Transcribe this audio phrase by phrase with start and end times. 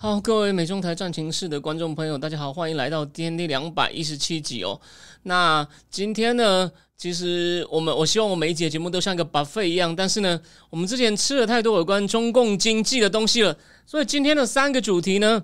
[0.00, 4.80] 好，各位美中台战情室的观众朋友，大家好，欢迎来到 DND 两百一十七集哦。
[5.24, 10.40] 那今天呢，其实我们我希望我每一节节目都像一个 buffet 一样，但是呢，
[10.70, 15.42] 我们之前吃了太多有关中共经济的东西了，所以今天的三个主题呢，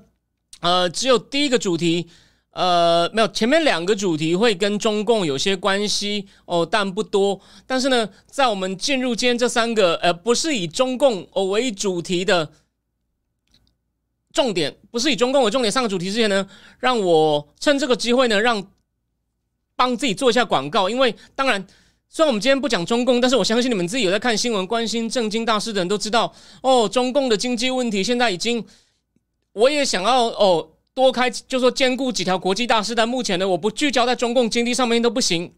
[0.60, 2.06] 呃，只有第一个主题，
[2.52, 7.40] 呃，没有前面两个主题会跟中共有些关系哦，但不多。
[7.66, 12.52] 但是呢，在我们进入今天这三个呃，不是以中共哦为主题的。
[14.34, 16.46] 重点不是以中共为重点上个主题之前呢，
[16.80, 18.62] 让我趁这个机会呢，让
[19.76, 20.90] 帮自己做一下广告。
[20.90, 21.64] 因为当然，
[22.08, 28.66] 虽然我们今天不讲中共，但是我相信你们自己有在看新闻、关心政经大事的人都知道，哦，中共的经济问题现在已经，
[29.52, 35.54] 我也想要哦多开，就说兼顾几条国际大事，但目前呢，我不聚焦在中共经济上面都不行。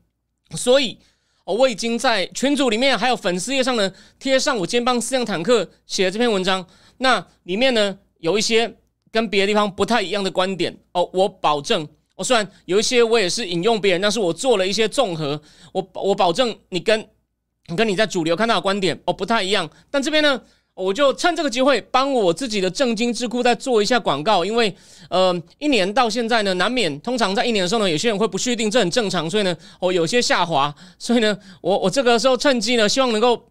[0.51, 0.99] 所以，
[1.45, 6.67] 我已经在群组里面还有粉丝页上呢贴上我肩膀四辆坦克写的这篇文章，
[6.99, 7.99] 那里面呢。
[8.19, 8.77] 有一些
[9.13, 15.41] 跟别的地方不太一样的观点哦，我保证，我虽然有一些我也是引用别人，但是我做了一些综合，
[15.73, 17.09] 我我保证你跟
[17.77, 20.41] 跟你在主流看到的观点哦不太一样，但这边呢，
[20.75, 24.75] 我就趁这个机会帮我自己的正经智库再做一下广告，因为
[25.09, 33.51] 呃一年到现在呢，难免通常在一年的时候呢，有些人会不确定，这很正常，所以呢，我有些下滑，所以呢，我我这个时候趁机呢，希望能够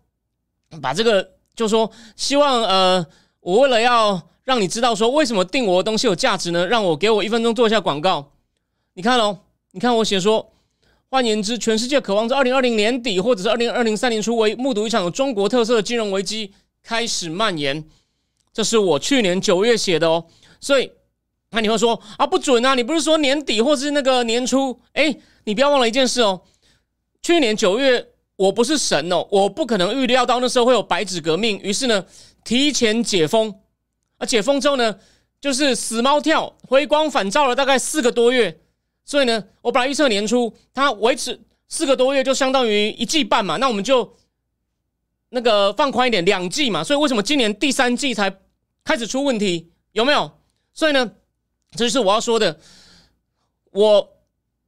[0.81, 3.05] 把这个就说希望呃，
[3.39, 4.29] 我为了要。
[4.45, 6.65] 让你知道说为什么订我的东西有价值呢？
[6.67, 8.31] 让我给我一分钟做一下广告。
[8.93, 9.37] 你看喽，
[9.71, 10.53] 你看我写说，
[11.09, 17.83] 换言之，全世界渴望在二零二零年底或者是二零二零三年初，为目睹一场有中国特色的金融危机开始蔓延。
[18.53, 20.25] 这是我去年九月写的哦。
[20.61, 20.89] 所以，
[21.49, 22.75] 那你会说啊，不准啊！
[22.75, 24.79] 你不是说年底或是那个年初？
[24.93, 26.41] 哎，你不要忘了一件事哦。
[27.21, 31.59] 去年九月，我不是神哦，我不可能预料到那时候会有白纸革命。
[31.63, 32.05] 于是呢，
[32.43, 33.53] 提前解封。
[34.17, 34.97] 而解封之后呢，
[35.41, 38.59] 就是死猫跳，回光返照了大概四个多月，
[39.03, 44.15] 所以呢，我本来预测年初它维持四个多月，就相当于一季半嘛，那我们就
[45.29, 46.83] 那个放宽一点，两季嘛。
[46.83, 48.33] 所以为什么今年第三季才
[48.83, 49.71] 开始出问题？
[49.91, 50.31] 有没有？
[50.73, 51.11] 所以呢，
[51.71, 52.59] 这就是我要说的。
[53.71, 54.15] 我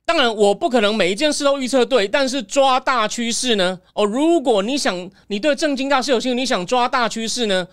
[0.03, 3.79] 当然我不可能每一件事都预测对，但是抓大趋势呢？
[3.93, 7.67] 哦，如果你想你对正经大事有兴趣，你想抓大趋势呢？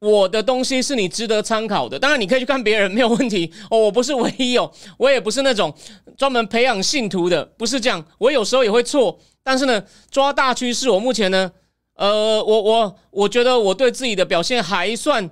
[0.00, 3.78] 我的东西是你值得参考的，当然你可以去看别人没有问题哦。
[3.78, 5.74] 我不是唯一哦，我也不是那种
[6.16, 8.04] 专门培养信徒的，不是这样。
[8.18, 11.50] 我有时候也会错，但是呢，抓大趋势，我目前呢，
[11.94, 15.28] 呃，我我我觉得我对自己的表现还算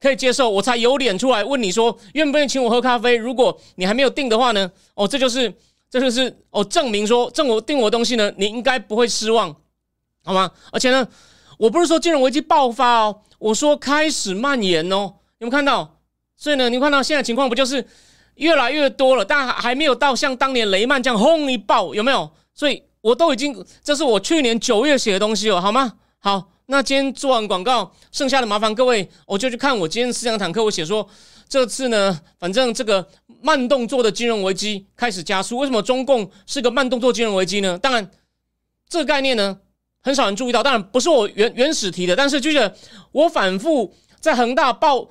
[0.00, 3.16] 可以接受，我才有脸出来问你说愿不愿意请我喝咖啡。
[3.16, 5.52] 如果你还没有定的话呢，哦，这就是
[5.90, 9.54] 这就是哦，证明说证我订我东西呢，你应该不会失望，
[10.24, 10.50] 好吗？
[10.72, 11.06] 而且呢，
[11.58, 13.20] 我不是说金融危机爆发哦。
[13.38, 15.98] 我说开始蔓延哦，有没有看到？
[16.36, 17.86] 所以呢，你看到现在情况不就是
[18.34, 19.24] 越来越多了？
[19.24, 22.30] 但还没有到像当年雷曼这样轰一爆，有没有？
[22.52, 25.94] 所以我都已经，这是我去年九月写的东西哦，好吗？
[26.18, 31.08] 好，那今天做完广告，剩下的麻烦各位，我就去看我今天思想坦克，我写说
[31.48, 33.06] 这次呢，反正这个
[33.40, 35.56] 慢动作的金融危机开始加速。
[35.58, 37.78] 为什么中共是个慢动作金融危机呢？
[37.78, 38.10] 当然，
[38.88, 39.58] 这个概念呢。
[40.06, 42.72] 很少人注意到，当然不是我原原始提的，但是就是
[43.10, 45.08] 我反复在恒大爆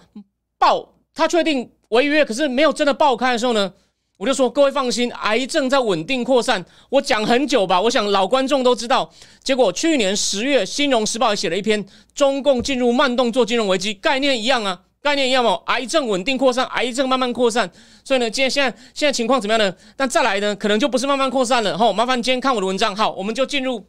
[0.58, 3.74] 爆，他确定违约，可是没有真的爆开的时候呢，
[4.18, 6.64] 我就说各位放心，癌症在稳定扩散。
[6.90, 9.12] 我讲很久吧，我想老观众都知道。
[9.44, 17.70] 结果去年十月，《新融时报》也写了一篇，中共进入慢动作金融危机，概念一样啊，概念一样哦，癌症稳定扩散，癌症慢慢扩散。
[18.06, 19.76] 所以呢，今天现在现在情况怎么样呢？
[19.98, 21.78] 但再来呢，可能就不是慢慢扩散了。
[21.78, 22.96] 吼，麻烦今天看我的文章。
[22.96, 23.86] 好，我们就进入。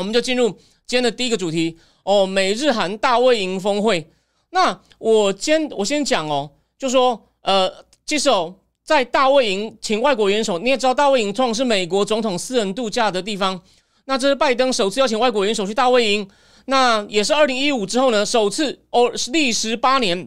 [0.00, 0.48] 我们就进入
[0.86, 4.10] 今天的第一个主题哦，美日韩大卫营峰会。
[4.48, 7.70] 那我先我先讲哦，就说呃，
[8.06, 13.60] 其实哦，在大卫营请外国元首，你也知道大卫营通常是美国总统私人度假的地方。
[14.06, 16.26] 那这是拜登首次邀请外国元首去大卫营，
[16.64, 20.26] 那也是二零一五之后呢，首次哦历时八年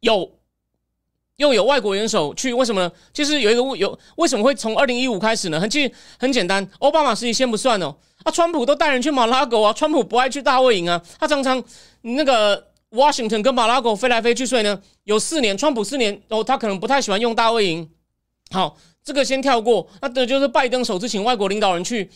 [0.00, 0.32] 有
[1.36, 2.90] 又有外国元首去，为什么呢？
[3.12, 5.60] 其实有一个有为什么会从二零一五开始呢？
[5.60, 7.94] 很其实很简单，奥巴马时期先不算哦。
[8.24, 11.62] 啊，川普都带人去马拉狗啊，川普不爱去大卫营啊，他常常
[12.02, 17.88] 那个 Washington 跟马拉狗飞来飞去，所以呢，有四年，川普四年哦，他可能不太喜欢用大卫营。
[18.50, 19.86] 好，这个先跳过。
[20.02, 22.10] 那这就是拜登首次请外国领导人去。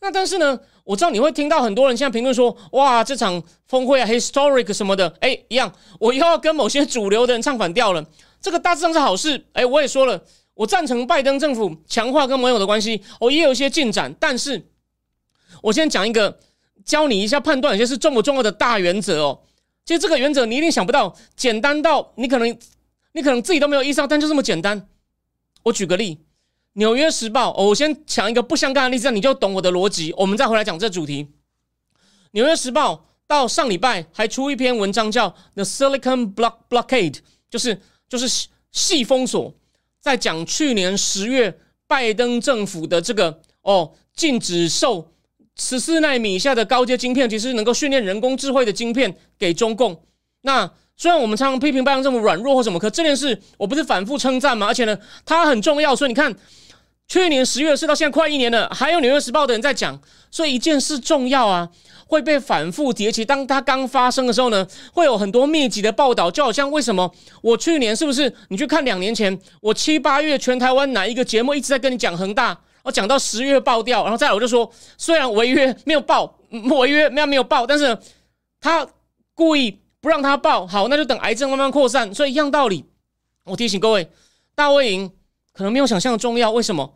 [0.00, 8.04] 那但是呢，我知道你会听到很多人现在评论说，哇，这场峰会啊，historic 什么的，哎，一样，我又要跟某些主流的人唱反调了。
[8.40, 9.44] 这个大致上是好事。
[9.54, 10.22] 哎，我也说了，
[10.54, 14.14] 我赞成拜登政府强化跟盟友的关系，我也有一些进展。
[14.20, 14.68] 但是，
[15.62, 16.38] 我先讲一个，
[16.84, 19.40] 教你一下判断有些是重不重要的大原则哦。
[19.84, 22.58] 其实这个原则你一定想不到，简单到你可能
[23.12, 24.88] 你可能自己都没有意识到，但就这么简单。
[25.62, 26.16] 我举个例，
[26.74, 30.12] 《纽约时报》哦，我先讲一个不相干的例子，你就懂我的逻辑。
[30.18, 31.24] 我们再回来讲这主题，
[32.32, 32.94] 《纽约时报》
[33.26, 37.14] 到上礼拜还出一篇文章，叫《The Silicon Block Blockade》，
[37.50, 39.54] 就是就是细封锁，
[40.00, 45.12] 在讲去年十月拜登政府的这个哦，禁止售。
[45.58, 50.00] 十四纳米以下的高阶晶片，其实能够训练人工智慧的晶片给中共。
[50.42, 54.66] 那虽然我们常常批评拜登政府软弱或什么，可这件事我不是反复称赞吗？
[54.66, 55.94] 而且呢，它很重要。
[55.94, 56.34] 所以你看，
[57.06, 60.00] 去年十月是到现在快一年了，还有《纽约时报》的人在讲。
[60.30, 61.68] 所以一件事重要啊，
[62.06, 63.24] 会被反复提起。
[63.24, 66.30] 当它刚发生的时候呢，会有很多密集的报道。
[66.30, 67.10] 就好像为什么
[67.42, 68.32] 我去年是不是？
[68.48, 72.58] 你去看两年前，我七八月全台湾哪一个节目一直在跟你讲恒大？
[72.88, 77.96] 我讲到十月爆掉，然后再来我就说，虽然违约没有爆，违约没有没有爆，但是
[78.60, 78.88] 他
[79.34, 82.12] 故意不让他爆，好，那就等癌症慢慢扩散。
[82.14, 82.86] 所以一样道理，
[83.44, 84.10] 我提醒各位，
[84.54, 85.12] 大卫营
[85.52, 86.50] 可能没有想象的重要。
[86.50, 86.94] 为什么？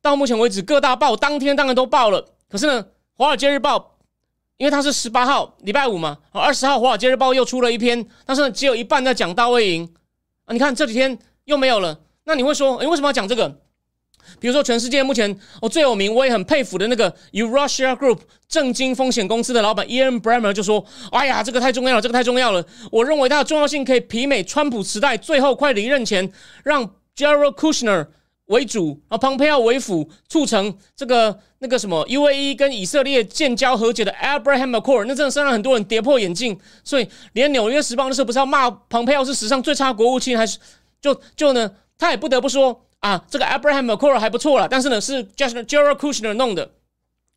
[0.00, 2.82] 到目前为止各大报当天当然都报了，可是呢，
[3.12, 3.76] 《华尔街日报》
[4.56, 9.92] 因为它是十八号礼拜五嘛，二十号《华尔街日报》又出了一篇，但是只有一半在讲大卫营
[10.46, 10.54] 啊。
[10.54, 13.60] 你看这几天又没有了，那你会说，诶，为什么要讲这个？
[14.40, 22.64] 比如说，全世界目前我最有名，我也很佩服的那个 Eurasia Group 正金风险公司的老板 Ian Bremmer 就说：“哎呀，这个太重要了，这个太重要了。
[22.90, 26.30] 我认为它的重要性可以媲美川普时代最后快离任前
[26.64, 28.06] 让 Jared Kushner
[28.46, 35.04] 为主，然后 Pompeo 为辅，促成这个那个什么 UAE 跟以色列建交和解的 Abraham Accord。
[35.04, 36.58] 那真的是让很多人跌破眼镜。
[36.82, 40.58] 所以，连纽约时报那时候不是要骂 Pompeo 是史上最差国务卿，还是
[41.02, 41.70] 就就呢？
[41.98, 46.72] 他也不得不说。”啊，这个 Abraham Accor 还不错了，但是呢，是 Just Jared Kushner 弄的。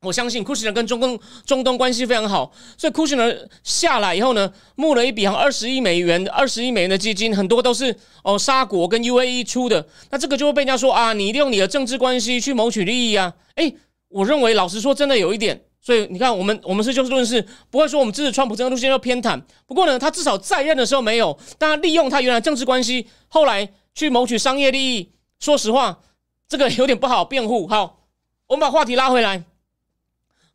[0.02, 9.88] 我相信 Kushner 跟中东中东关系非常好，所以 Kushner 下来以后呢，募了一笔二十亿美元、二十亿美元的基金，很多都是哦沙国跟 UAE 出的。
[10.10, 13.32] 那这个就会被人家说啊，你利用你的政治关系去谋取利益啊。
[13.56, 13.76] 诶，
[14.08, 15.62] 我认为老实说，真的有一点。
[15.80, 19.40] 所以你看，我们我们是就事论事，不会说我们支持川普这个路线要偏袒。
[19.68, 25.12] 不过呢，他至少在任的时候没有，但他利用他原来政治关系，后来去谋取商业利益。
[25.42, 26.00] 说实话，
[26.48, 27.68] 这个有点不好辩护。
[27.68, 28.06] 好，
[28.48, 29.44] 我们把话题拉回来。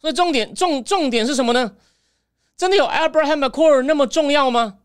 [0.00, 1.74] 所以重点重重点是什么呢？
[2.56, 4.78] 真的有 Abraham Accord 那么重要吗？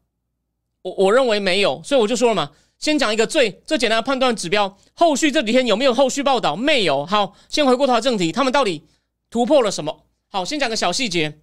[0.82, 1.82] 我我认为没有。
[1.86, 4.78] 所以我就说了嘛，先讲一个最最简单的判断指标。
[4.96, 6.56] 后续这几天有没有后续报道？
[6.56, 7.06] 没有。
[7.06, 8.84] 好，先回过头正题，他们到底
[9.30, 10.06] 突破了什么？
[10.30, 11.40] 好，先讲个小细节。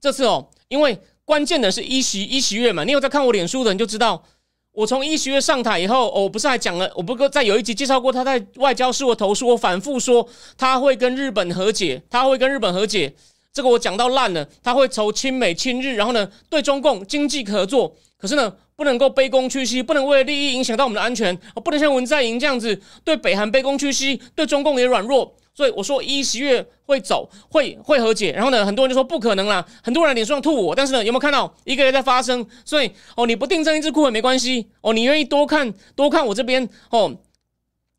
[0.00, 4.24] 这次哦，因为关键的是一席一席月嘛，你有在看我脸书的你就知道。
[4.72, 10.26] 我从一学月上台以后，我不是还讲了，我不过在有一集介绍过他在外交事务投诉，我反复说
[10.56, 13.14] 他会跟日本和解，他会跟日本和解，
[13.52, 25.36] 这个我讲到烂了，他会筹亲美亲日，然后呢对中共经济合作，可是呢不能够卑躬屈膝，不能为了利益影响到我们的安全，不能像文在寅这样子对北韩卑躬屈膝，对中共也软弱。
[25.54, 32.46] 所以我说一十月会走，会会和解，然后呢，很多人就说不可能啦，很多人脸上吐我，但是呢，有没有看到一个月在发生？
[32.64, 37.14] 所以哦，你不订正一只裤也没关系哦，你愿意多看多看我这边哦。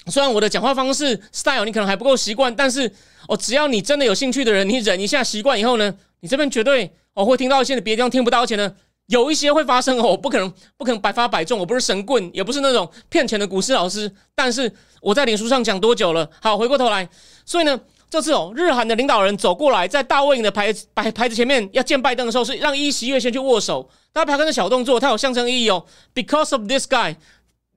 [0.08, 2.92] 虽然我的讲话方式 style 你可能还不够习惯，但是
[3.28, 8.76] 哦，只要你真的有兴趣的人，你忍一下习惯以后呢，你这边绝对哦会听到一些别的地方听不到，而且呢。
[9.08, 14.10] 有一些会发生哦，不可能不可能百发百中，我不是神棍，也不是那种骗钱的股市老师。
[14.34, 16.28] 但是我在脸书上讲多久了？
[16.42, 17.08] 好，回过头来，
[17.46, 23.90] 所以呢，这次哦，日韩的领导人走过来，在大卫营的牌牌牌子前面要见拜登的时候，是让伊席月先去握手。
[24.12, 25.86] 大家不要看这小动作，它有象征意义哦。
[26.14, 27.16] Because of this guy，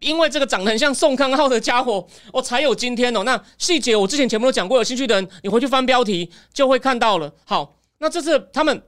[0.00, 3.24] 因为这个长得很像宋康昊的家伙，我才有今天哦。
[3.24, 7.32] 那细节我之前节目都讲过，有兴趣的人你回去翻标题就会看到了。
[7.44, 8.82] 好，那这次他们。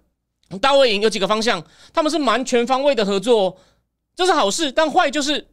[0.63, 3.59] 大卫营有几个方向，他们是蛮全方位的合作，
[4.17, 4.73] 这是好事。
[4.73, 5.47] 但坏就是，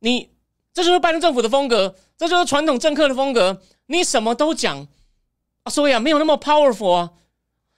[0.00, 0.30] 你
[0.74, 3.62] 这就是拜登政府的风格，这就是传统政客的风格。
[3.88, 4.86] 你什么都讲，
[5.66, 7.10] 所以啊，没有那么 powerful 啊。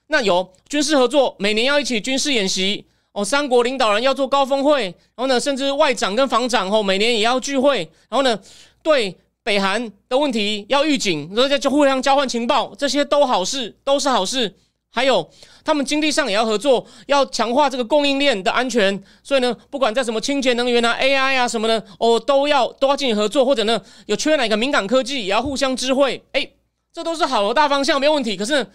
[0.09, 8.39] 那有军事合作，每年要一起军事演习哦，三国领导人要做高峰会，然后呢，甚至外长跟防长哦，每年也要聚会，然后呢，
[8.83, 14.57] 对北韩的问题要预警，然后就互相交换情报，这些都好事，都是好事。
[14.93, 15.31] 还有
[15.65, 19.01] 他们经济上也要合作，要强化这个供应链的安全。
[19.23, 26.25] 所以呢，不管在什么清洁能源啊、AI 啊什么的，哦，都要都要进行合作，或者呢，有缺哪个敏感科技，也要互相知会。
[26.33, 26.51] 哎，
[26.93, 28.37] 这都是好的大方向，没有问题。
[28.37, 28.67] 可是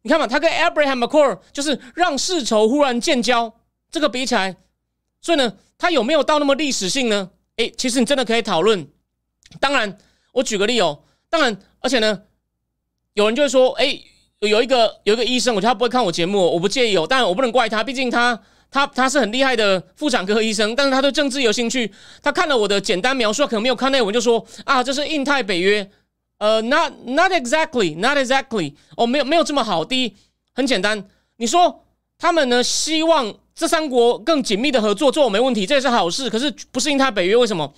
[0.00, 3.52] 你看嘛，他跟 Abraham Accor 就是让世仇忽然建交，
[3.90, 4.56] 这个比起来，
[5.20, 7.30] 所以呢，他有没有到那么历史性呢？
[7.56, 8.88] 哎，其实你真的可以讨论。
[9.60, 9.98] 当然，
[10.32, 12.22] 我举个例哦，当然，而且呢，
[13.12, 14.00] 有人就会说，哎。
[14.40, 18.40] 有一个有一个医生，我觉得他不会看我节目，我不介意哦，但我不能怪他，毕竟他
[18.70, 21.90] 他他是很厉害的妇产科医生，但是他对政治有兴趣，
[22.22, 25.90] 他看了我的简单描述，可能没有看内文，就说啊，这是印太北约，
[26.38, 29.84] 呃，not not exactly，not exactly，哦，没有没有这么好。
[29.84, 30.14] 第一，
[30.54, 31.04] 很简单，
[31.38, 31.84] 你说
[32.16, 36.30] 他们呢希望这三国更紧密的合作，这我没问题，这也是好事。
[36.30, 37.74] 可是不是印太北约，为什么？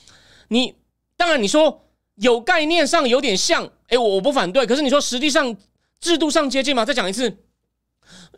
[0.49, 0.75] 你
[1.17, 1.87] 当然你说
[2.17, 5.57] 有概念上有点像，诶，我我不反对，可是你说实际上。
[6.01, 6.85] 制度上接近吗？
[6.85, 7.29] 再讲一次，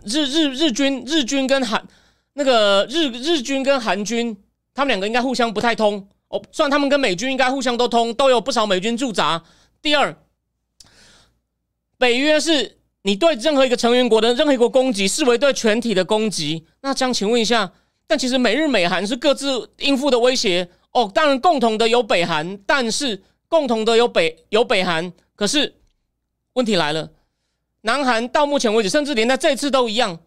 [0.04, 1.86] 日日日军日军跟韩
[2.34, 4.36] 那个日日军跟韩军，
[4.74, 6.42] 他们两个应该互相不太通哦。
[6.50, 9.42] 虽然他们跟美军应该互相都通，都有不少美军驻扎。
[9.80, 10.16] 第二，
[11.98, 16.66] 北约是你对任何一个成员国的任何一个攻击视为对全体的攻击。
[16.80, 17.72] 那将请问一下，
[18.06, 21.10] 但其实美日美韩是各自应付的威胁哦。
[21.14, 25.76] 当然共同的有北韩，但是共同的有北有北韩，可是
[26.54, 27.10] 问题来了。
[27.82, 30.18] 南韩到目前为止，甚至连在这次都一样。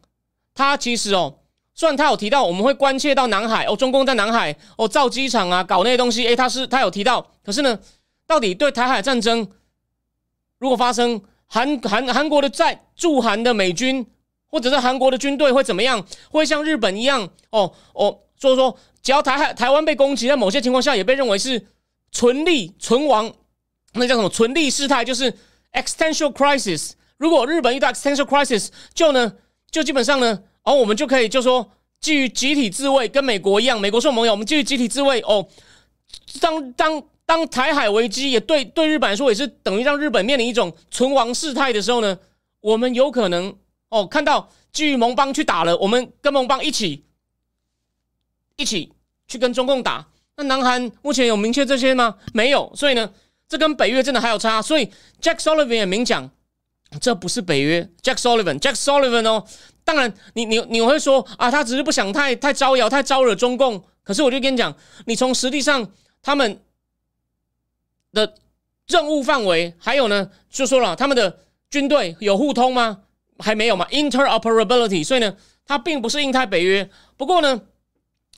[0.53, 1.39] 他其实哦，
[1.73, 6.25] 虽然他有提到我们会关切到南海哦，中共在南海哦造机场啊，搞那些东西。
[6.25, 7.77] 诶，他是他有提到，可是呢，
[8.25, 9.45] 到底对台海战争
[10.59, 14.05] 如果发生，韩韩韩国的在驻韩的美军
[14.47, 16.05] 或者是韩国的军队会怎么样？
[16.31, 21.67] 会像日本一样哦哦，所以说只要台海台湾被攻击，在某些情况下也被认为是
[22.11, 23.31] 存立存亡，
[23.93, 25.31] 那叫什么存立事态，就是
[25.73, 26.91] existential crisis。
[27.17, 29.33] 如果日本遇到 existential crisis，就呢，
[29.71, 35.21] 就基本上呢，哦，我们就可以就说基于集体自卫，跟美国一样，美国是盟友，我们基于集体自卫。
[35.21, 35.47] 哦，
[36.41, 42.17] 当当当台海危机也对对日本来说也是等于让日本面临一种存亡事态的时候呢，
[42.59, 43.55] 我们有可能
[43.89, 47.05] 哦看到基于盟邦去打了，我们跟盟邦一起
[48.57, 48.91] 一起
[49.27, 50.05] 去跟中共打。
[50.35, 52.17] 那南韩目前有明确这些吗？
[52.33, 53.09] 没有，所以呢，
[53.47, 54.61] 这跟北约真的还有差。
[54.61, 54.85] 所以
[55.21, 56.29] Jack Sullivan 也明讲。
[56.99, 59.45] 这不是北约，Jack Sullivan，Jack Sullivan 哦。
[59.83, 63.83] 当然，你你你会说啊，他只是不想太太招摇、太招惹中共。
[64.03, 64.75] 可是，我就跟你讲，
[65.05, 66.61] 你从实际上他们
[68.11, 68.33] 的
[68.87, 73.01] 任务范围，还有呢，就说了他们的军队有互通吗？
[73.39, 75.05] 还没有嘛，interoperability。
[75.05, 75.35] 所以呢，
[75.65, 76.89] 它并不是印太北约。
[77.17, 77.61] 不过呢。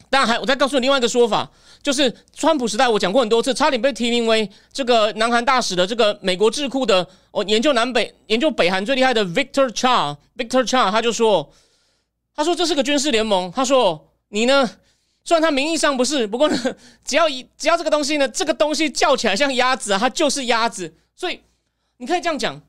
[0.10, 1.50] 当然，还我再告诉你另外一个说法，
[1.84, 11.52] 就是川普时代我讲过很多次，差点被提名为这个南韩大使的这个美国智库的哦，研究南北、研究北韩最厉害的 Victor Cha，Victor Cha 他就说，
[12.34, 13.52] 他说这是个军事联盟。
[13.52, 14.70] 他说你呢，
[15.26, 20.96] 虽然他名义上不是，不过呢，只要一只要这个东西呢，这个东西叫起来像鸭子啊，它就是鸭子。
[21.16, 21.42] 所以
[21.98, 22.62] 你可以这样讲，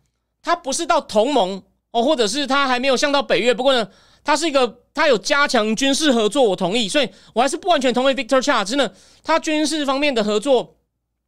[0.43, 3.55] 它不是到同盟哦，或者是它还没有像到北约。
[3.55, 3.89] 不过呢。
[4.29, 8.93] 他是一个，他有加强军事合作，我同意，所以我还是不完全同意 Victor Cha，真的，
[9.25, 10.77] 他军事方面的合作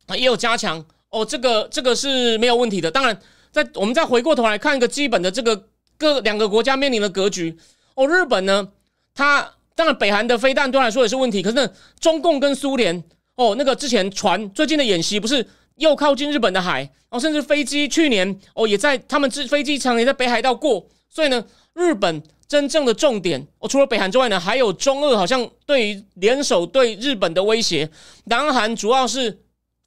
[0.05, 2.91] 啊也有加强哦，这个这个是没有问题的。
[2.91, 3.19] 当然，
[3.51, 7.57] 在我们再回过头来看一个基本的这个各两个国家面临的格局
[7.95, 8.69] 哦，日本呢，
[9.15, 13.03] 它当然北韩的飞弹对来说也是问题，可是呢，中共跟苏联
[13.37, 22.23] 哦，那个之前船最近的演习不是又靠近日本的海哦，甚至飞机去年哦也在他们之飞机场也在北海道过，所以呢，日本。
[22.51, 27.89] 真正的重点，哦，除了北韩之外呢，还有中俄好像对于联手对日本的威胁。
[28.25, 29.39] 南韩主要是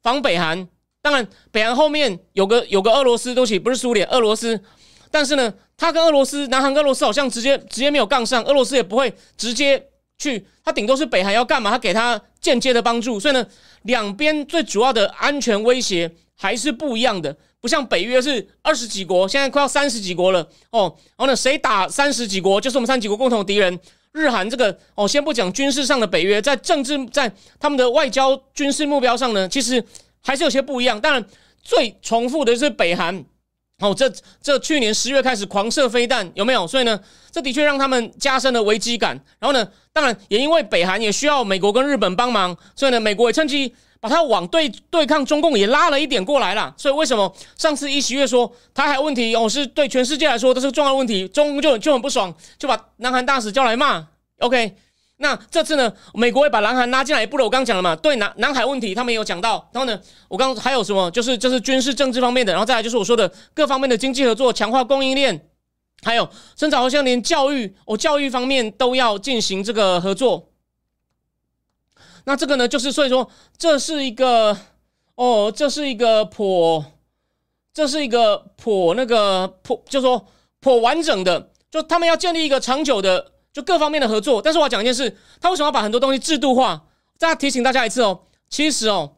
[0.02, 0.66] 防北韩，
[1.02, 4.58] 当然北韩后面有个有个俄罗斯，对不起，不是苏联，俄罗斯。
[5.10, 13.20] 但是呢，他跟俄罗斯，南韩跟俄罗斯好像直接直接没有杠上，俄罗斯也不会直接去，他顶多是北韩要干嘛，他给他间接的帮助。
[13.20, 13.46] 所以呢，
[13.82, 17.36] 两边最主要的安全威胁还是不一样的。
[17.64, 20.94] 不像北约是二十几国，现在快要三十几国了哦。
[21.16, 23.80] 然后呢，谁打三十几国，就是我们三十几国共同敌人。
[24.12, 29.82] 日韩这个哦，先不讲军事上的北约，在政治在他们的外交军事目标上呢，其实
[30.22, 31.00] 还是有些不一样。
[31.00, 31.24] 当然，
[31.62, 33.24] 最重复的是北韩
[33.78, 36.66] 哦，这这去年十月开始狂射飞弹，有没有？
[36.66, 39.18] 所以呢，这的确让他们加深了危机感。
[39.38, 43.74] 然后呢，当然也因为北韩也需要美国跟日本帮忙，所以呢，美国也趁机。
[44.04, 54.06] 把他往对对抗中共也拉了一点过来了，所以为什么上次一席月说台海问题哦是对全世界来说都是重要问题，中共就就很不爽，就把南韩大使叫来骂。
[54.40, 54.76] OK，
[55.16, 59.66] 那这次呢，美国也把南韩拉进来，不了我刚讲了嘛，对南南海问题他们也有讲到。
[59.72, 65.48] 然后呢，我刚还有什么，就是就是军事政治方面的，然后再来就是我说的各方面的经济合作，强化供应链。
[66.02, 70.50] 还有甚至好像连教育哦，教育方面都要进行这个合作。
[72.24, 74.56] 那这个呢，就是所以说这是一个
[75.14, 76.84] 哦，这是一个颇，
[77.72, 80.26] 这是一个颇那个颇，就说
[80.60, 84.40] 颇完整的，就他们要建立一个长久的，就各方面的合作。
[84.40, 86.86] 但是我要讲一件事，他为什么要把很多东西制度化？
[87.18, 89.16] 再提醒大家一次哦，其实哦，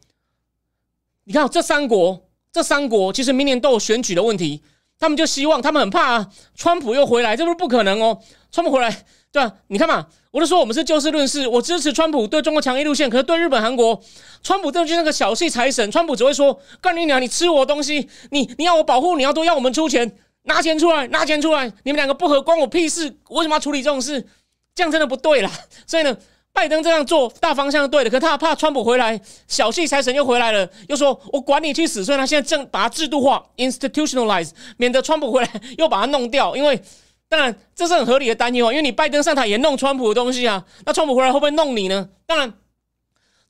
[1.25, 4.63] 你看这三国，这三国其实明年都有选举的问题，
[4.99, 8.21] 他们就希望，他们很怕啊川普又回来，这不是不可能哦，
[8.51, 9.07] 川普回来。
[9.37, 14.03] 对啊，你看嘛，我就说我们是就事论事，我支持川普对中国强硬路线，可是对日本、韩国，
[14.43, 20.11] 川普就是那个小气财神，川普只会说干你娘，你吃我东西，你你要我保护，你要多要我们出钱，
[20.45, 24.27] 拿钱出来，拿钱出来，你们两个不合关我屁事，我为什么要处理这种事？
[24.75, 25.51] 这样真的不对啦。
[25.87, 26.17] 所以呢，
[26.55, 36.81] 拜登这样做大方向对的，可他怕川普回来，小气财神又回来了，又说我管你去死，所以他现在正把它制度化，institutionalize，免得川普回来又把它弄掉，因为。
[37.29, 42.09] 当然，这是很合理的担忧啊，因为你拜登上台也弄川普的东西啊，那川普回来会不会弄你呢？
[42.25, 42.55] 当然，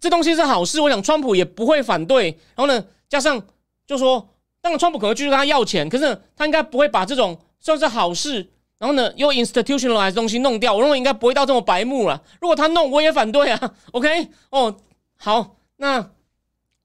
[0.00, 2.30] 这东西是好事，我想川普也不会反对。
[2.54, 3.47] 然后呢，加上
[3.87, 4.30] 就说，
[4.62, 10.75] 当然川普可能继续跟他要钱，可是他应该不会把这种算是好事，然后呢又 institutionalized 东西弄掉。
[10.75, 12.23] 我认为应该不会到这么白目了。
[12.40, 13.75] 如果他弄，我也反对啊。
[13.92, 14.75] OK，哦，
[15.18, 16.12] 好，那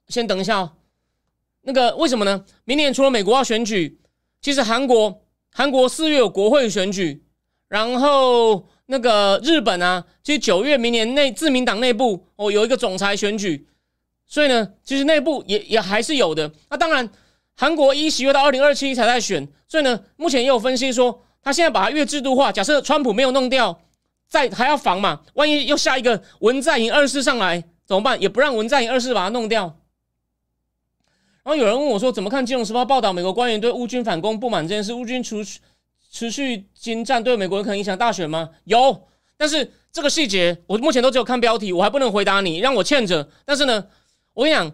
[0.10, 0.74] 先等一下哦。
[1.62, 2.44] 那个为什么呢？
[2.66, 3.98] 明年除了美国要选举，
[4.42, 5.21] 其实韩国。
[5.54, 7.24] 韩国四月有国会选举，
[7.68, 13.68] 然后那个日本啊，其实九月明年内自民党内部哦有一个总裁选举，
[14.26, 16.52] 所以呢，其实内部也也还是有的。
[16.70, 17.10] 那当然，
[17.56, 23.82] 韩国一十月到二零二七才在选，所以呢，目前也有分析说，他现在把它越制度化，假设川普没有弄掉，
[24.30, 28.22] 再还要防嘛，万一又下一个文在寅二世上来怎么办？
[28.22, 29.81] 也不让文在寅二世把它弄掉。
[31.44, 34.94] 然后有人问我说：“怎么看《金融时报》报道美国官员对乌军反攻不满这件事？
[34.94, 35.60] 乌军持续
[36.12, 39.08] 持续精战对美国可能影响大选吗？”有，
[39.38, 43.28] 但是这个细节我目前都只有看标题，我还不能回答你，让我欠着。
[43.44, 43.88] 但是呢，
[44.36, 44.72] 我跟你讲，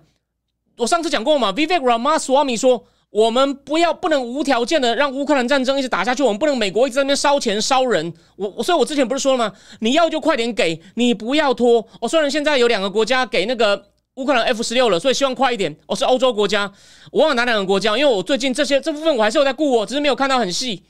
[0.78, 8.14] 我上次讲过嘛，Vivek Ramaswamy 说，我们不要不能无条件的让乌克兰战争一直打下去，我们不能美国一直在那边烧钱烧人。
[8.36, 9.54] 我我所以，我之前不是说了吗？
[9.80, 11.88] 你要就快点给，你不要拖。
[12.02, 13.86] 我虽然现在有两个国家给那个。
[14.18, 15.76] 乌克兰 F 十六了，所以希望快一点。
[15.86, 16.72] 我是欧洲国家，
[17.12, 20.84] 我忘了哪两个国家，因为我最近这些这部分我还是有在顾，我只是没有看到很细。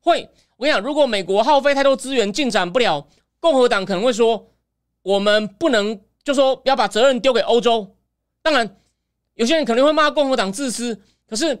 [0.00, 3.08] 会，我跟你讲，如果美国耗费太多资源进展不了，
[3.40, 4.48] 共和党可能会说，
[5.00, 7.96] 我们不能就说要把责任丢给欧洲。
[8.42, 8.76] 当然，
[9.36, 11.54] 有些人可能会骂共和党自私，可是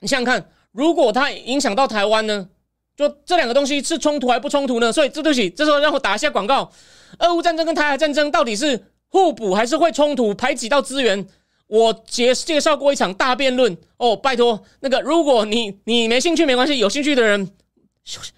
[0.00, 2.48] 你想想看，如果它影响到台湾呢？
[2.96, 4.90] 就这两个东西是冲突还不冲突呢？
[4.90, 6.72] 所以这对不起，这时候让我打一下广告：
[7.18, 8.82] 俄乌战争跟台海战争到底是？
[9.12, 11.28] 互补还是会冲突，排挤到资源。
[11.66, 17.50] 我介介绍过一场大辩论哦，拜托那个，如果你你没兴趣没关系，有兴趣的人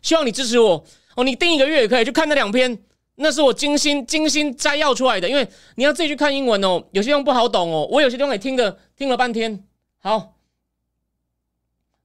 [0.02, 0.84] 希望你支持我
[1.14, 1.22] 哦。
[1.22, 2.76] 你订一个月也可以去看那两篇，
[3.14, 7.88] 那是我精心精心摘要出来的，因为你要自己去看英文哦，有些地方不好懂哦。
[7.90, 9.64] 我有些地方也听的听了半天。
[9.98, 10.34] 好，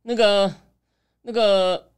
[0.04, 0.54] 那个
[1.24, 1.92] 那个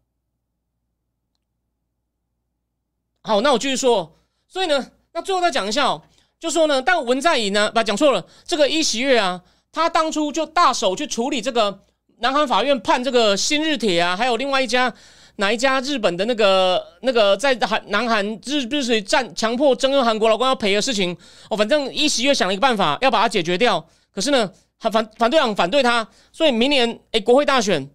[3.22, 4.18] 好，那我继续说。
[4.48, 6.02] 所以呢，那最后再讲一下哦。
[6.42, 8.26] 就说呢，但文在寅呢，把讲错了。
[8.44, 9.40] 这个一席月啊，
[9.72, 11.80] 他当初就大手去处理这个
[12.18, 14.92] 南韩法院判这个新日铁啊，还有另外一家
[15.36, 21.16] 哪一家日本的那个那个在韩南韩日日水战强迫征用韩国劳工要赔的事情
[21.52, 23.86] 哦，反正一席月想了一个办法要把它解决掉。
[24.12, 27.88] 可是呢，反反对党反对他，所以明年诶国会大选，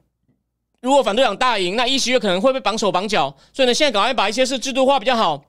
[0.80, 3.37] 如果反对党大赢，那一席月可能会被绑手绑脚。
[3.52, 5.44] 所以呢，现在赶快把一些事制度化比较好。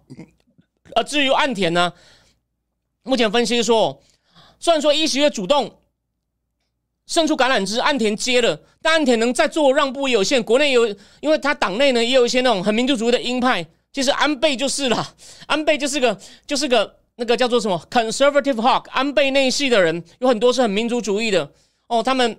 [0.96, 1.94] 呃，至于岸田呢？
[3.08, 4.02] 目前分析说，
[4.60, 5.80] 虽然说一席月主动
[7.06, 10.44] 伸出橄榄枝，岸田接了，但岸田能再做让步有限。
[10.44, 10.86] 国内有，
[11.22, 15.16] 因为他党内呢也有一些那种很民族主义的鹰派，其实安倍就是了，
[15.48, 21.50] 安倍就是个就是个那个叫做什么 conservative hawk，安倍内系的人有很多是很民族主义的
[21.88, 22.38] 哦，他们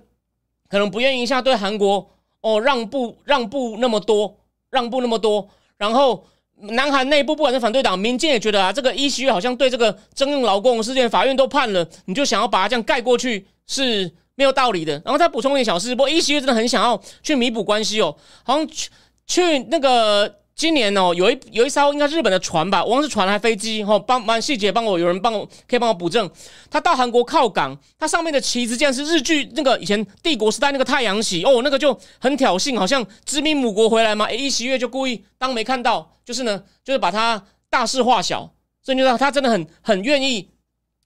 [0.67, 4.37] 可能不愿意一下对韩国哦让步让步那么多，
[4.69, 6.27] 让步那么多，然后。
[6.61, 14.93] 南韩内部不管是反对党、民间也觉得啊，这个一席月好像对这个征用劳工事件，法院都判了，你就想要把它这样盖过去是没有道理的。
[15.05, 18.89] 然后再补充一点小事，不过一席月真的很想要去弥补关系哦，好像去
[19.25, 26.29] 去那个今年哦，有一有一艘应该日本的船吧，我忘是船还飞机哦，帮忙细节帮我有人帮我可以帮我补正，
[26.69, 36.11] 他到韩国靠港，他上面的旗子竟然是日剧那个以前帝国时代那个太阳旗哦，那个就很挑衅，好像殖民母国回来嘛，诶一席悦就故意当没看到。
[36.25, 37.41] 就是呢，就是把它
[37.71, 40.49] 大事化小，所以就道他真的很很愿意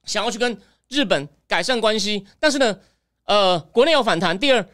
[0.03, 0.57] 想要去跟
[0.89, 2.25] 日本改善关系。
[2.39, 2.75] 但是呢，
[3.25, 4.37] 呃，国内有反弹。
[4.37, 4.67] 第二，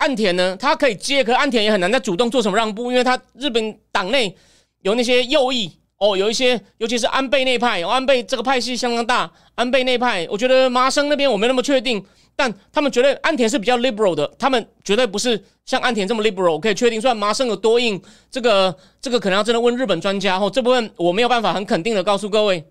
[0.00, 4.34] 岸田呢，他可以接，可岸田也很难再主动做什么让步，因为他日本党内
[4.80, 9.30] 有那些右翼哦，有一些，尤其是安倍内派，哦安倍这个派系相当大。
[9.56, 12.02] 安倍内派，我觉得麻生那边我没那么确定，
[12.34, 16.58] 但他们觉得岸田是比较 liberal 的，他们绝对不是像岸田这么 liberal 我。
[16.58, 22.64] 可以确定，虽然麻生有多硬，这个这个可能要真的问日本专家哦，这部分我没有办法很肯定的告诉各位。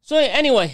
[0.00, 0.70] 所以 anyway，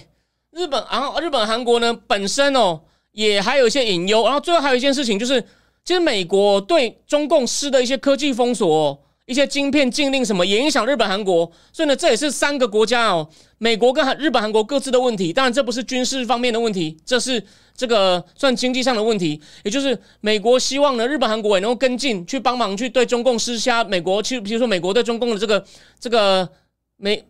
[0.51, 2.83] 日本然后日本韩国呢本身哦。
[3.15, 5.41] 也还有一些隐忧，然后最后还有一件事情，就是
[5.85, 11.51] 其实美国对中共施的一些科技封锁、一些晶片禁令什么，也影响日本、韩国。
[11.73, 15.33] 所以呢，这也是三个国家哦，美国跟韩日本、韩国各自的问题。
[15.33, 17.41] 当然，这不是军事方面的问题，这是
[17.77, 19.41] 这个算经济上的问题。
[19.63, 25.65] 也就是美国希望呢，日本、韩国也能够跟进，去帮忙去对中共施加美国去，比如说美国对中共的这个
[26.01, 26.49] 这个
[26.97, 27.25] 美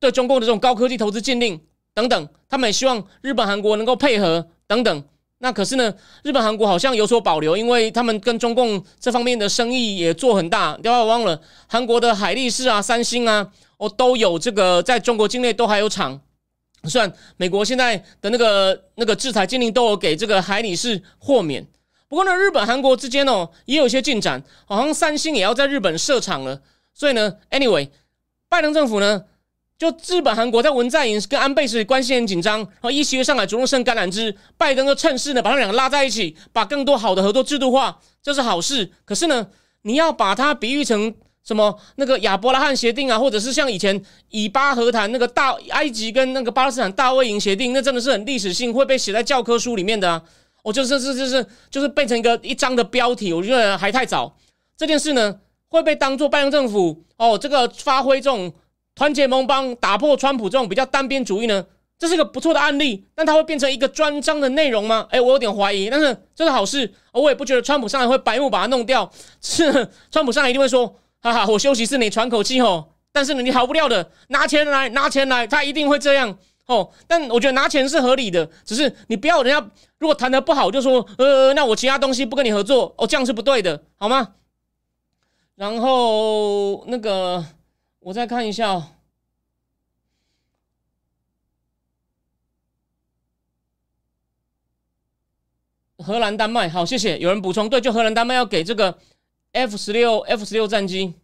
[0.00, 1.60] 对中共的这种高科技投资禁令
[1.92, 4.48] 等等，他们也希望日本、韩国能够配合。
[4.72, 5.04] 等等，
[5.38, 10.74] 那可是呢，日本、韩国好像有所保留，因为他们跟中共这方面的生意也做很大。
[10.78, 16.20] 不要忘了，韩国的海力士啊、三星啊，哦，都有这个在中国境内都还有厂。
[16.84, 21.66] 虽然美国现在的那个那个制裁禁令都有给这个海力士豁免，
[22.08, 26.62] 不过呢，日本、韩国之间哦也有一些进展，好像三星也要在日本设厂了。
[26.94, 27.88] 所以呢，anyway，
[28.48, 29.24] 拜登政府呢。
[29.82, 38.92] 就日本、韩国在文在寅跟安倍是关系很紧张，然后一袭上海主动伸橄榄枝，拜登就趁势呢把他们两个拉在一起，把更多好的合作制度化，这是好事。
[39.04, 39.48] 可是呢，
[39.82, 50.22] 你要把它比喻成什么那个亚伯拉罕协定啊，或者是像以前以巴和谈那个大埃及跟那个巴勒斯坦大卫营协定，那真的是很历史性，会被写在教科书里面的啊。
[50.62, 54.36] 我就是是就是就是变成一个一张的标题，我觉得还太早。
[54.76, 58.54] 这件事呢会被当做拜登政府哦这个发挥这种。
[58.94, 61.64] 团结盟邦，打破川普这种比较单边主义呢？
[61.98, 65.06] 这是个不错的案例，但它会变成一个专章的内容吗？
[65.10, 65.88] 哎，我有点怀疑。
[65.88, 69.08] 但是这是好事，我也不觉得川普上来会白目把它弄掉。
[69.40, 76.90] 是川普上来一定会说：“哈哈，我休息室你喘口气哦。”但是呢，你逃不掉的，拿钱来，拿钱来，他一定会这样哦。
[77.06, 84.30] 但我觉得拿钱是合理的，只是你不要人家如果谈的不好，就说呃，那我其他东西不跟你合作哦，这样是不对的，好吗？
[85.54, 87.44] 然后那个。
[88.02, 88.88] 我再看一下哦，
[95.98, 97.16] 荷兰、丹麦，好，谢谢。
[97.18, 98.98] 有人补充，对，就荷兰、丹麦要给这个
[99.52, 101.14] F 十六、F 十六战机。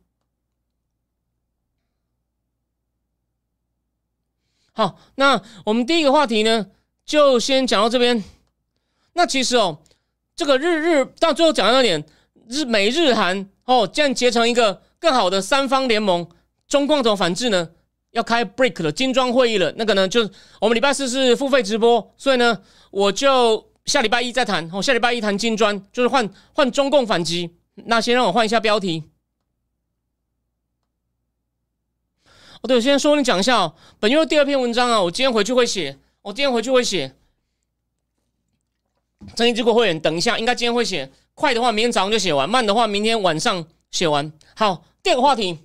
[4.73, 6.71] 好，那我们第一个话题呢，
[7.05, 8.23] 就先讲到这边。
[9.15, 9.83] 那其实哦，
[10.37, 12.07] 这个日日到最后讲到那点，
[12.47, 16.31] 日美日韩哦，这样结成一个更好的三方联盟。
[16.69, 17.71] 中共怎么反制呢？
[18.13, 19.73] 要开 break 了，金砖会议了。
[19.77, 20.29] 那个呢，就
[20.61, 24.69] 我们礼拜四是付费直播，所以呢，我就下礼拜一再谈。
[24.73, 27.55] 哦，下礼拜一谈金砖，就是换换中共反击。
[27.75, 29.05] 那先让我换一下标题。
[32.61, 33.75] 哦，对，我先说你讲一下哦。
[34.01, 35.99] 本月第二篇文章啊，我今天回去会写。
[36.23, 37.15] 我今天回去会写。
[39.37, 41.11] 争议之国会员，等一下，应该今天会写。
[41.35, 44.33] 快的话，明天早上就写完；慢的话，明天晚上写完。
[44.57, 45.59] 好，第二个话题。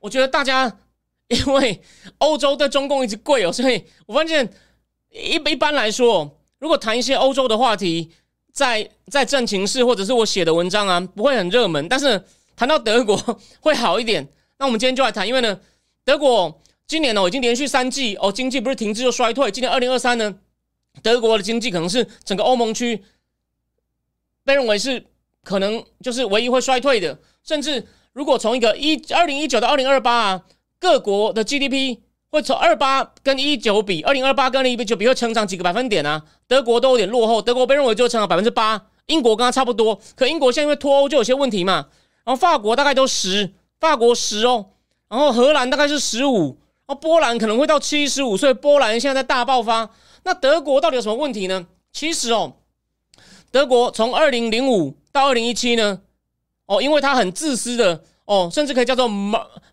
[0.00, 0.78] 我觉得大家
[1.26, 1.82] 因为
[2.18, 4.48] 欧洲对中共一直贵哦，所以我发现
[5.10, 8.10] 一一般来说，如果谈一些欧洲的话题，
[8.52, 11.88] 在在正情室或者是我写的文章啊，不会很热门。
[11.88, 12.24] 但是
[12.56, 13.16] 谈到德国
[13.60, 14.26] 会好一点。
[14.58, 15.60] 那我们今天就来谈，因为呢，
[16.04, 19.50] 德国今年呢已经连续三季哦，经济不是停滞就衰退。
[19.50, 20.34] 今年二零二三呢，
[21.02, 23.02] 德国的经济可能是整个欧盟区
[24.44, 25.04] 被认为是
[25.42, 27.86] 可能就是唯一会衰退的，甚至。
[28.12, 30.42] 如果从一个一二零一九到二零二八啊，
[30.80, 31.98] 各国的 GDP
[32.30, 36.22] 会从二八跟一九比，二零二八跟二零一九比会成长几个百分点啊？
[36.46, 41.86] 德国都有点落后，德国被认为就成长百分之八，英国跟它差不多，可英国现在因为脱欧就有些问题嘛。
[42.24, 44.66] 然后法国大概都十，法国十哦，
[45.08, 49.88] 然后荷兰大概是十五，哦，波兰可能会到七十五，所以波兰现在在大爆发。
[50.24, 51.66] 那德国到底有什么问题呢？
[51.92, 52.56] 其实哦，
[53.50, 56.00] 德国从二零零五到二零一七呢。
[56.68, 59.08] 哦，因为他很自私的哦，甚至可以叫做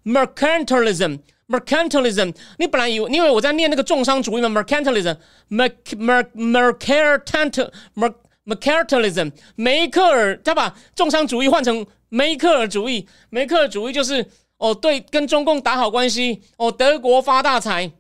[0.05, 2.34] mercantilism，mercantilism。
[2.58, 8.13] 你本来以为，因为我在念那个重商主义嘛，mercantilism，mer mer mercantil mer
[8.45, 9.34] mercantilism。
[9.55, 14.25] 梅克尔他把重商主义换成梅克尔主义，梅克尔主义就是
[14.58, 17.91] 哦，对，跟中共打好关系，哦，德国发大财，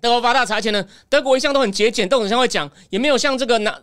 [0.00, 3.78] 德国发大财，而且呢，德国一向都很节俭，都很像会讲，也没有像这个南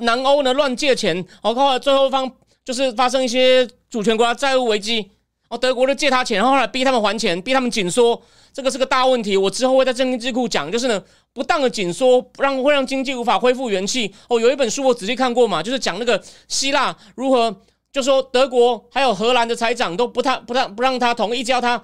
[0.00, 2.32] 南欧呢乱借钱，哦，后来最后方。
[2.70, 5.10] 就是发生一些主权国家债务危机，
[5.48, 9.36] 哦，德国就借他钱，然后后来逼他们还钱，逼他们紧缩，这个是个大问题。
[9.36, 11.02] 我之后会在政经智库讲，就是呢，
[11.32, 14.14] 不当的紧缩，让会让经济无法恢复元气。
[14.28, 17.56] 哦，有一本书我仔细看过嘛，就是讲那个希腊如何，
[17.90, 21.82] 就说德国还有荷兰的财长都不太不太不让他同意叫他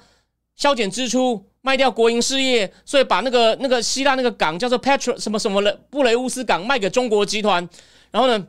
[0.54, 1.44] 削减支出。
[1.62, 7.68] 卖掉国营事业，所以把那个那个希腊那个港叫做 Petro 什么什么的布雷乌斯港卖给中国集团，
[8.12, 8.46] 然后呢，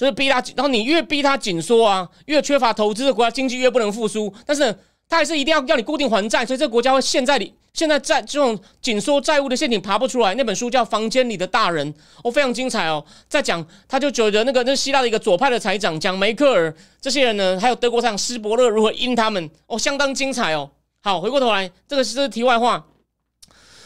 [0.00, 4.74] 就是逼他，然后你越逼他紧缩啊，越缺乏投资的国家经济越不能复苏，但是
[5.06, 10.34] 他还是一定要要你固定还债，所以这个国家会陷在里，现在在这种紧缩债务的陷阱爬不出来。
[10.36, 11.92] 那本书叫《房间里的大人》，
[12.24, 20.70] 哦，非常精彩哦，在讲他就觉得那个那希腊的一个左派的财长讲梅克尔这些人呢，还有德国财长施伯勒如何阴他们，哦，相当精彩哦。
[21.02, 22.86] 好，回过头来，这个是题外话。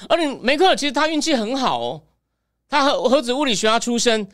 [0.09, 2.03] 而你梅克尔其实他运气很好哦，
[2.68, 4.29] 他核核子物理学家出身，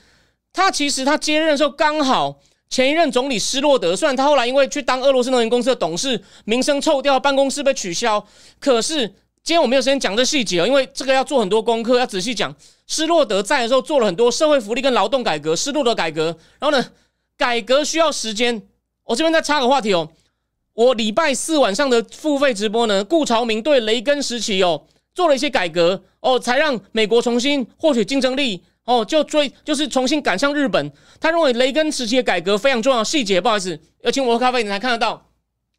[0.53, 8.25] 他其实他接任的时候刚好前一任总理施洛德，虽然他后来因为去当俄罗斯能源公司的董事，名声臭掉，办公室被取消，
[8.59, 9.07] 可是
[9.43, 12.55] 今天我没有时间讲这细节哦，因为这个要做很多功课，要仔细讲。
[12.87, 16.85] 施洛德在的时候做了很多社会福利跟劳动改革，施洛德改革，然后呢，
[17.37, 18.61] 改革需要时间。
[19.05, 20.09] 我这边再插个话题哦。
[20.75, 24.83] 我礼拜四晚上的付费直播呢，顾朝明对雷根时期哦
[25.15, 30.91] 做了一些改革哦，才让美国重新获取竞争力哦，就追就是重新赶上日本。
[31.21, 35.29] 他认为雷根时期的改革非常重要，细节不好意思，要请我喝咖啡你才看得到。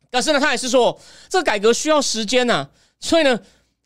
[0.09, 0.97] 但是呢，他也是说
[1.27, 2.69] 这个改革需要时间呐，
[3.01, 3.37] 所以呢，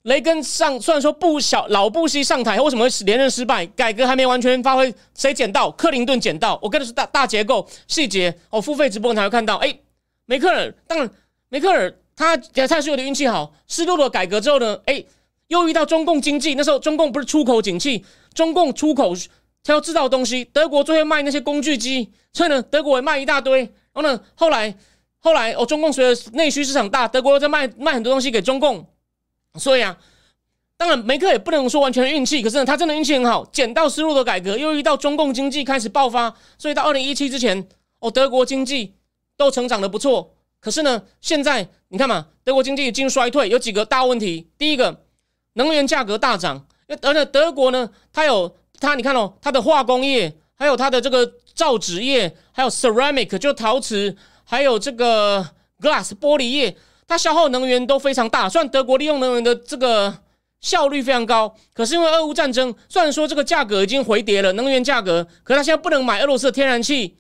[0.04, 3.66] 雷根上虽然说不小老布希上台，为什么会连任失败？
[3.66, 5.72] 改革还没完全发挥，谁捡到？
[5.72, 6.60] 克林顿捡到。
[6.62, 9.80] 我跟的是大大结构细节哦，付费直播你才会看到哎。
[10.28, 11.10] 梅克尔，当然，
[11.50, 13.54] 梅克尔他他是有点运气好。
[13.68, 15.06] 失落的改革之后呢，哎，
[15.50, 16.56] 又遇到中共经济。
[16.56, 18.04] 那时候中共不是出口景气，
[18.36, 19.16] 中共出口
[19.64, 23.62] 他要制造东西，德国最会卖那些工具机，所以呢，德国也卖一大堆。
[23.62, 24.78] 然后呢，后来
[25.18, 28.86] 后来哦，中共随着内需市场大，德国又在卖卖很多东西给中共。
[29.56, 29.98] 所以啊，
[30.78, 37.68] 当然梅克也不能说完全运气，可是呢，他真的运气很好，捡到施洛的改革，又遇到中共经济开始爆发，所以到二零一七之前，
[38.00, 38.94] 哦，德国经济。
[39.38, 44.50] 都成长的不错，可是呢，现在你看嘛，德国经济已经衰退，有几个大问题。
[44.58, 45.04] 第一个，
[45.56, 46.66] 能源价格大涨，
[47.02, 55.46] 而且德国呢，它有它，你看哦，它的化工业，还有它的这个造纸业，还有 ceramic 就陶瓷，还有这个
[55.82, 56.76] glass 玻璃业，
[57.08, 58.48] 它消耗能源都非常大。
[58.48, 60.14] 虽然德国利用能源的这个
[60.62, 67.18] 效率非常高，可是因为俄乌战争，虽然说这个价格已经回跌了，能源价格，可是它现在不能买俄罗斯的天然气，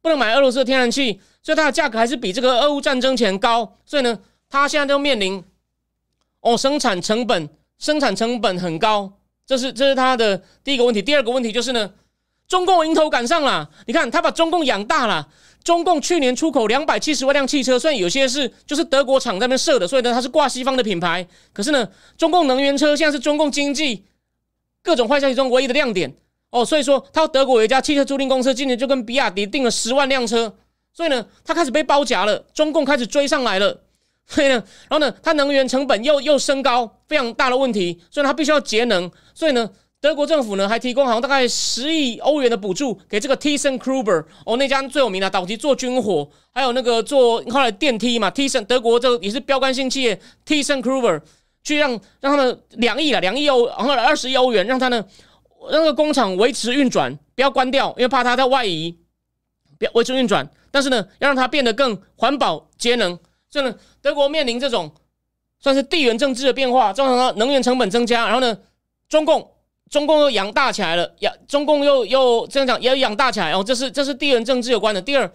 [0.00, 1.20] 不能买俄罗斯的天然气。
[1.42, 5.42] 所以它的价格还是比这个俄乌战争前高，所以呢，它现在就面临
[6.40, 7.48] 哦生产成本
[7.82, 9.12] 生产成本很高，
[9.44, 11.02] 这是这是它的第一个问题。
[11.02, 11.92] 第二个问题就是呢，
[12.46, 15.28] 中共迎头赶上了，你看他把中共养大了。
[15.64, 24.04] 中共去年出口两百七十万辆汽车，虽然有些是就是德国厂在那边设的，所以呢它是挂西方的品牌，可是呢，中共能源车现在是中共经济
[24.84, 26.14] 各种坏消息中唯一的亮点
[26.50, 26.64] 哦。
[26.64, 30.56] 所以说，他德国有一家汽车租赁公司，今年就跟比亚迪订了十万辆车。
[30.92, 33.80] 所以呢，他开始被包夹了，中共开始追上来了。
[34.26, 34.54] 所以呢，
[34.88, 38.00] 然后呢，它能源成本又又升高，非常大的问题。
[38.10, 39.10] 所以它必须要节能。
[39.34, 39.68] 所以呢，
[40.00, 51.20] 德国政府呢还提供好像大概十亿欧元的补助给这个 ThyssenKrupp 哦，那家最有名的导体做军火，还有那个做后来电梯嘛，Thyssen 德国这个也是标杆性企业 ThyssenKrupp
[51.62, 55.04] 去让让他们两亿了，两亿欧，然后二十亿欧元，让他呢
[55.70, 58.98] 那个工厂维持运转，不要关掉，因为怕它在外移，
[59.78, 60.50] 不要维持运转。
[60.72, 63.16] 但是呢，要让它变得更环保节能，
[63.52, 64.90] 所以呢，德国面临这种
[65.58, 68.24] 算是地缘政治的变化，造成了能源成本增加。
[68.24, 68.56] 然后呢，
[69.10, 69.46] 中共
[69.90, 73.50] 中共又养大起来了，养中共又又这样讲，也养大起来。
[73.50, 75.02] 然后这是这是地缘政治有关的。
[75.02, 75.30] 第二，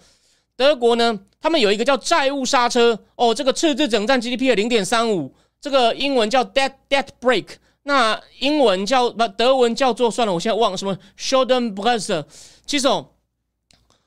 [0.56, 7.46] 德国呢，他们有一个叫债务刹车哦，这个赤字整占 GDP 的零点三五，这个英文叫 debt debt break，
[7.84, 12.26] 那英文叫不德文叫做算了，我现在忘了什么 s h o l d e n b r e s e r
[12.66, 13.10] 其实哦，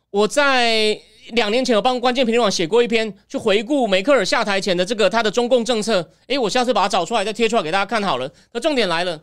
[0.10, 1.02] 我在。
[1.30, 6.12] 两年前，我帮关键评论网写过一篇，去回顾梅克尔下台前的这个他的中共政策。
[6.28, 8.30] 诶，我下次把它找出来再贴出来给大家看好了。
[8.52, 9.22] 可重点来了，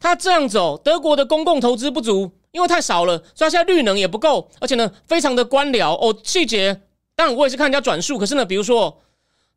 [0.00, 6.16] 他这样走，德国的公共投资不足，因为太少了，所以现在绿能也不够，而且呢，非常的官僚哦。
[6.22, 6.80] 细节
[7.14, 9.02] 当然我也是看人家转述，可是呢，比如说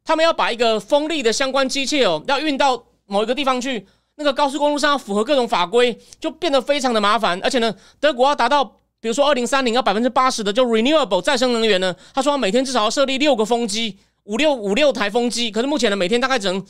[0.03, 8.77] 他们要把一个风力的相关机器哦，要运到某一个地方去，那个高速公路上要符合各种法规，就变得非常的麻烦，而且呢，德国要达到。
[8.99, 11.95] 比如说，二零三零要百分之八十的就 renewable 再生能源呢？
[12.13, 15.51] 他说每天至少要设立六个风机，五六五六台风机。
[15.51, 16.65] 可是目前呢，每天大概只能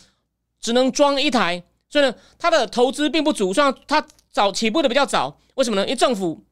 [0.59, 3.53] 只能装一台，所以呢，他的投资并不足。
[3.53, 5.83] 虽然它早起步的比较早，为什么呢？
[5.83, 6.43] 因为政府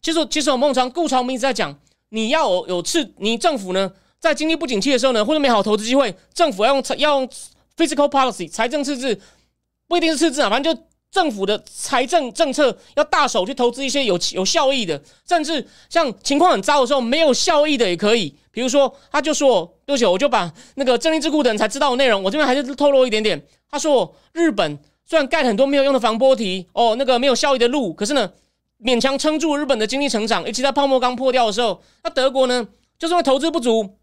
[0.00, 7.28] 其实其实我们常顾朝明一直在讲，你要有有次你政府呢在经济不景气的时候呢，或者没好投资机会，政府要用要用
[7.76, 9.20] physical policy 财政赤字，
[9.86, 18.34] 不一定是赤字啊，反正就政府的财政政策要大手去投资一些有有效益的，甚至像情况很糟的时候没有效益的也可以。
[18.50, 23.40] 比如说，他就说，对不起，我就把那个正立智库的人才知道的内容，我这边还是透露一点点。
[23.70, 28.30] 他说，日本虽然盖很多没有用的防波堤，哦，那个没有效益的路，可是呢，
[28.82, 30.44] 勉强撑住日本的经济成长。
[30.44, 32.66] 尤其在泡沫刚破掉的时候，那德国呢，
[32.98, 33.96] 就是因为投资不足，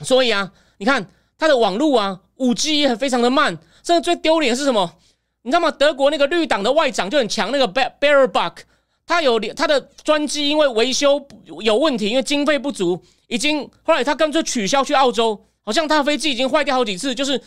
[0.00, 1.06] 所以啊，你看
[1.38, 3.58] 它的网路啊，五 G 也很非常的慢。
[3.84, 4.94] 甚至最丢脸是什么？
[5.42, 5.70] 你知道吗？
[5.70, 8.58] 德国那个绿党的外长就很强，那个 Bar Bear Buck，
[9.04, 11.26] 他有他的专机因为维修
[11.60, 17.42] 有问题，因为经费不足，已经后来他干脆取消去澳洲，好像他飞机已经坏掉好几次，就是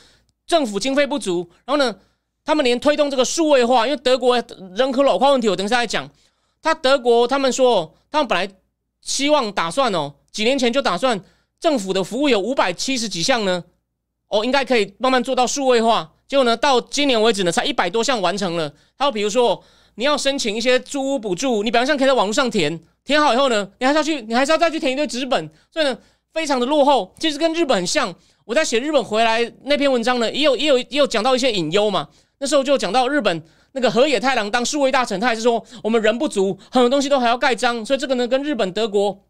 [0.45, 1.49] 政府经费不足。
[1.65, 1.95] 然后呢，
[2.43, 4.35] 他们连推动这个数位化，因为德国
[4.75, 6.09] 人口老化问题，我等一下再讲。
[6.61, 8.49] 他德国他们说，他们本来
[8.99, 11.23] 希望打算哦，几年前就打算
[11.61, 13.63] 政府的服务有五百七十几项呢，
[14.27, 16.11] 哦，应该可以慢慢做到数位化。
[16.27, 18.73] 结果呢，到今年为止呢，才一百多项完成了。
[18.97, 19.63] 还有比如说，
[19.95, 25.97] 你要申请一些租屋补助，你比方像可以在网络上填，填好以后呢，你还是要去，你还是要再去填一堆纸本，所以呢，
[26.33, 27.13] 非常的落后。
[27.19, 28.13] 其实跟日本很像。
[28.45, 32.07] 我在写日本回来那篇文章呢，也有也有 也有讲到一些隐忧嘛。
[32.37, 37.83] 那时候就讲到日本那个河野太郎当数位大臣，他还是说我们人不足，很多东西都还要盖章。
[37.83, 39.25] 所以这个呢，跟日本、德国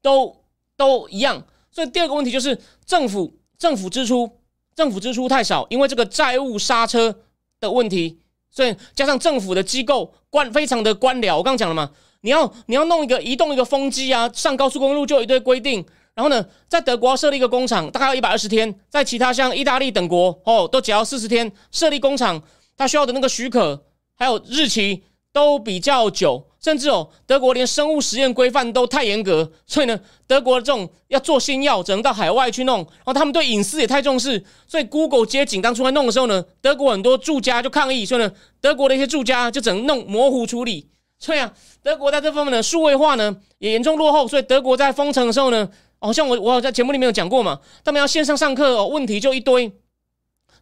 [0.00, 0.44] 都
[0.76, 1.44] 都一样。
[1.72, 4.30] 所以第二个问题就是政府政府支出。
[4.74, 7.14] 政府支出太少，因为这个债务刹车
[7.60, 8.18] 的问题，
[8.50, 11.36] 所以加上政府的机构官非常的官僚。
[11.36, 11.90] 我刚刚讲了嘛，
[12.22, 15.84] 你要你要弄一个移动一个风机啊，上高速公路就有一堆规定。
[16.14, 21.50] 然后呢，在德国设立一个工厂，大概要一百二十天；在其他像意大利等国哦，都只要四十天。
[21.72, 22.40] 设立工厂，
[22.76, 23.84] 它需要的那个许可
[24.14, 26.46] 还有日期都比较久。
[26.64, 32.78] 甚至哦，德国连生物实验规范都太严格，所以呢，德国的这种要做新药，只能到海外去弄。
[32.78, 40.88] 然后他们对隐私也太重视，所以 Google 接紧当初来弄的时候呢，德国很多住家就抗议，所以呢，德国的一些住家就只能弄模糊处理。
[41.18, 44.26] 所以啊，德国在这方面的数位化呢也严重落后。
[44.26, 49.70] 所以德国在封城的时候呢，好像我我在节目里面有讲过嘛，他们要线上上课，哦，问题就一堆。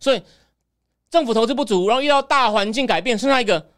[0.01, 0.21] 所以
[1.13, 3.69] 政府投资不足，然后遇到大环境改变，剩下一个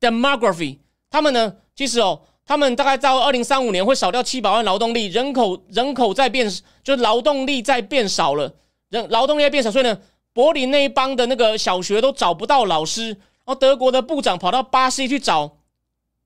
[0.00, 0.78] demography，
[1.10, 1.56] 他们呢？
[1.74, 6.50] 其实哦，他们大概到二零三五年会少掉七百万劳动力，人口人口在变，
[6.82, 8.52] 就是劳动力在变少了，
[8.90, 9.98] 人劳动力在变少，所以呢，
[10.32, 15.58] 柏林那一帮的那个小学都找不到老师，然后德国的部长跑到巴西去找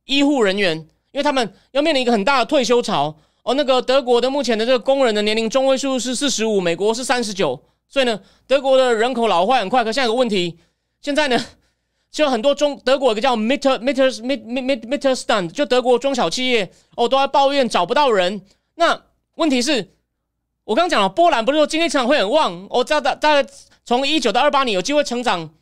[0.04, 0.76] 医护人员，
[1.12, 3.16] 因为他们要面临一个很大的退休潮。
[3.44, 9.82] 哦，那个德国的目前的这个工人的年龄中位数是四十五，美国是三十九，所以呢，德国的人口老化很快。
[9.82, 10.58] 可现在有个问题，
[11.00, 11.36] 现在呢？
[12.12, 18.42] 就很多中德国一个叫 Mitter Mitter Mitter Mitterstand，就德国中小企业哦都在抱怨找不到人。
[18.74, 19.02] 那
[19.36, 19.94] 问题是，
[20.64, 22.66] 我刚刚讲了，波兰不是说经济成长会很旺？
[22.68, 23.50] 我知道大大概
[23.86, 25.54] 从一九到二八年有机会成长，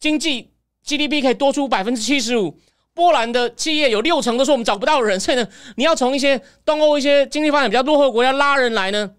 [0.00, 0.50] 经济
[0.84, 2.58] GDP 可以多出百分之七十五。
[2.92, 9.12] 波兰的企业有六成都说我们找不到人，所以呢，你要从一些东欧一些经济发展比较落后的国家拉人来呢，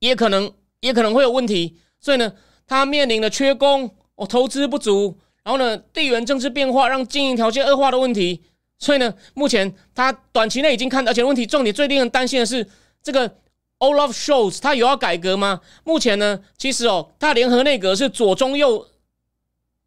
[0.00, 1.78] 也可能也可能会有问题。
[2.00, 2.32] 所以呢，
[2.66, 5.18] 他面临的缺工，哦，投资不足。
[5.44, 8.40] 然后呢，地缘政治变化让经营条件恶化的问题，
[8.78, 12.64] 所以呢，目前他短期内已经看，而且问题重点最令人担心的是，
[13.02, 13.28] 这个
[13.80, 15.60] Olaf Scholz 他有要改革吗？
[15.82, 18.86] 目前呢，其实哦，他联合内阁是左中右，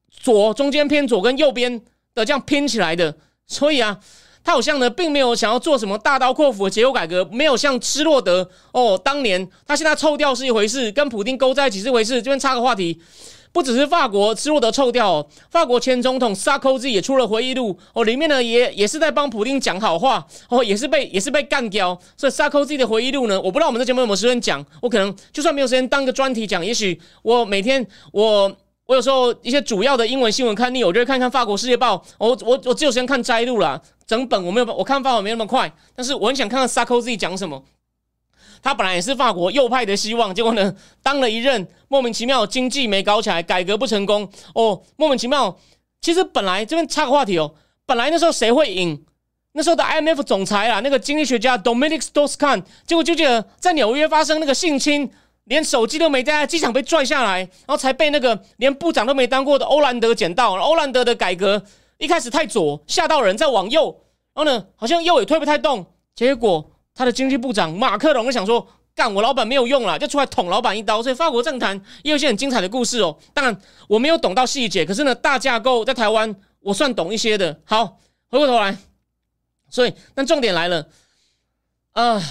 [0.10, 1.82] 左中间偏左跟右边
[2.14, 3.16] 的这样拼起来的，
[3.48, 4.02] 所以啊，
[4.44, 12.22] 他好像呢，并没有想要做什么大刀阔斧的结构改革，没有像施洛德哦，当年他现在臭掉是一回事，跟普京勾在一起是一回事。
[12.22, 13.02] 这边插个话题。
[13.56, 21.98] 不只是法国斯洛德臭掉，法国前总统萨科兹也出了回忆录哦，里面呢也也是在帮普京讲好话哦，也是被也是被干掉。
[22.18, 28.54] 所以萨科兹的回忆录呢，我不知道我们这节目有没有时间讲，我可能就算没有时间当个专题讲，也许我每天我
[28.88, 32.04] 我有时候一些主要的英文新闻看腻，我就会看看法国世界报。
[32.18, 37.64] 我我我只有时间看摘录啦，整本我没有，我看法文没那么快，但是我很想看看萨科兹讲什么。
[38.66, 45.56] 他本来也是法国右派的希望，结果呢，当了一任莫名其妙，经济没搞起来，改革不成功哦，莫名其妙。
[46.02, 47.54] 其实本来这边插个话题哦，
[47.86, 49.06] 本来那时候谁会赢？
[49.52, 55.12] 那时候的 IMF 总裁啊，那个经济学家 Dominic s t o s k a n 结果就记得在纽约发生那个性侵，
[55.44, 60.56] 连手机都没带，机场被拽下来，然后才被那个连部长都没当过的欧兰德捡到。
[60.56, 61.62] 欧兰德的改革
[62.00, 63.96] 一开始太左，吓到人，再往右，
[64.34, 65.86] 然后呢，好像右也推不太动，
[66.16, 66.72] 结果。
[66.96, 68.66] 他的经济部长马克龙想说
[68.96, 73.18] ：“干我老板没有用了，就出来捅老板一刀。”所以法国政坛也有一些很精彩的故事哦。
[73.34, 73.56] 当然
[73.90, 77.60] 我没有懂到细节，可是呢，大架构在台湾我算懂一些的。
[77.66, 78.78] 好，回过头来，
[79.70, 80.88] 所以那重点来了
[81.92, 82.22] 啊，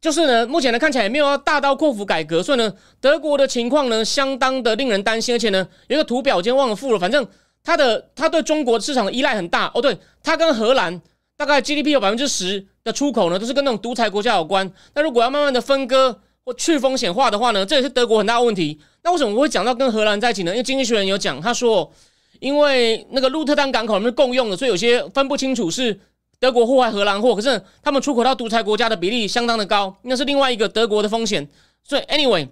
[0.00, 7.24] 就是呢，目前呢看起来也没有要大刀阔斧改革，所以呢，德国的情况呢相当的令人担心，而且呢有一个图表今天忘了附了，反正
[7.62, 9.80] 他的他对中国市场的依赖很大哦。
[9.80, 11.00] 对，他跟荷兰
[11.36, 14.68] 大概 GDP 有百分之十的出口呢，都是跟那种独裁国家有关。
[14.94, 18.80] 那如果要慢慢的分割或去风险化的话呢，这也是德国很大的问题。
[19.04, 20.50] 那为什么我会讲到跟荷兰在一起呢？
[20.52, 21.92] 因为经济学人有讲，他说
[22.40, 26.00] 因为那个鹿特丹港口是共用的，所以有些分不清楚是
[26.40, 27.34] 德国货还是荷兰货。
[27.34, 31.46] 可是他们出口到独裁国家的比例相当的高，那是另外一个德国的风险。
[31.84, 32.48] 所以 anyway。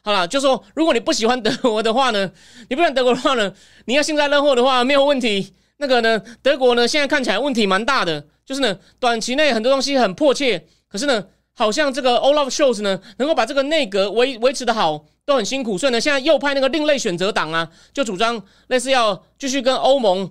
[0.00, 2.30] 好了，就说如果你不喜欢德国的话呢，
[2.70, 3.52] 你不喜欢德国的话呢，
[3.84, 5.52] 你要幸灾乐祸的话没有问题。
[5.78, 11.22] 那个呢，德国呢现在看起来问题蛮大的，就是呢短期内很多东西很迫切，可是呢
[11.52, 20.30] 好像这个 Olaf Scholz 呢能够把这个内阁维维持的好都很辛苦，所以呢现在又派那个另类选择党啊，就主张类似要继续跟欧盟，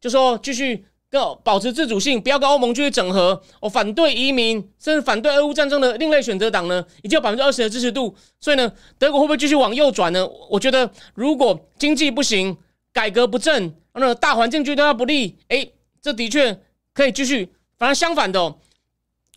[0.00, 0.86] 就说继续。
[1.12, 3.42] 要保持自主性，不要跟欧盟继续整合。
[3.60, 8.16] 我反对移民，甚至反对俄乌战争的另类选择党呢，已经有百分之二十的支持度。
[8.40, 10.26] 所以呢，德国会不会继续往右转呢？
[10.48, 12.56] 我觉得，如果经济不行，
[12.94, 15.68] 改革不正，那大环境对他不利，哎，
[16.00, 16.58] 这的确
[16.94, 17.52] 可以继续。
[17.78, 18.40] 反而相反的，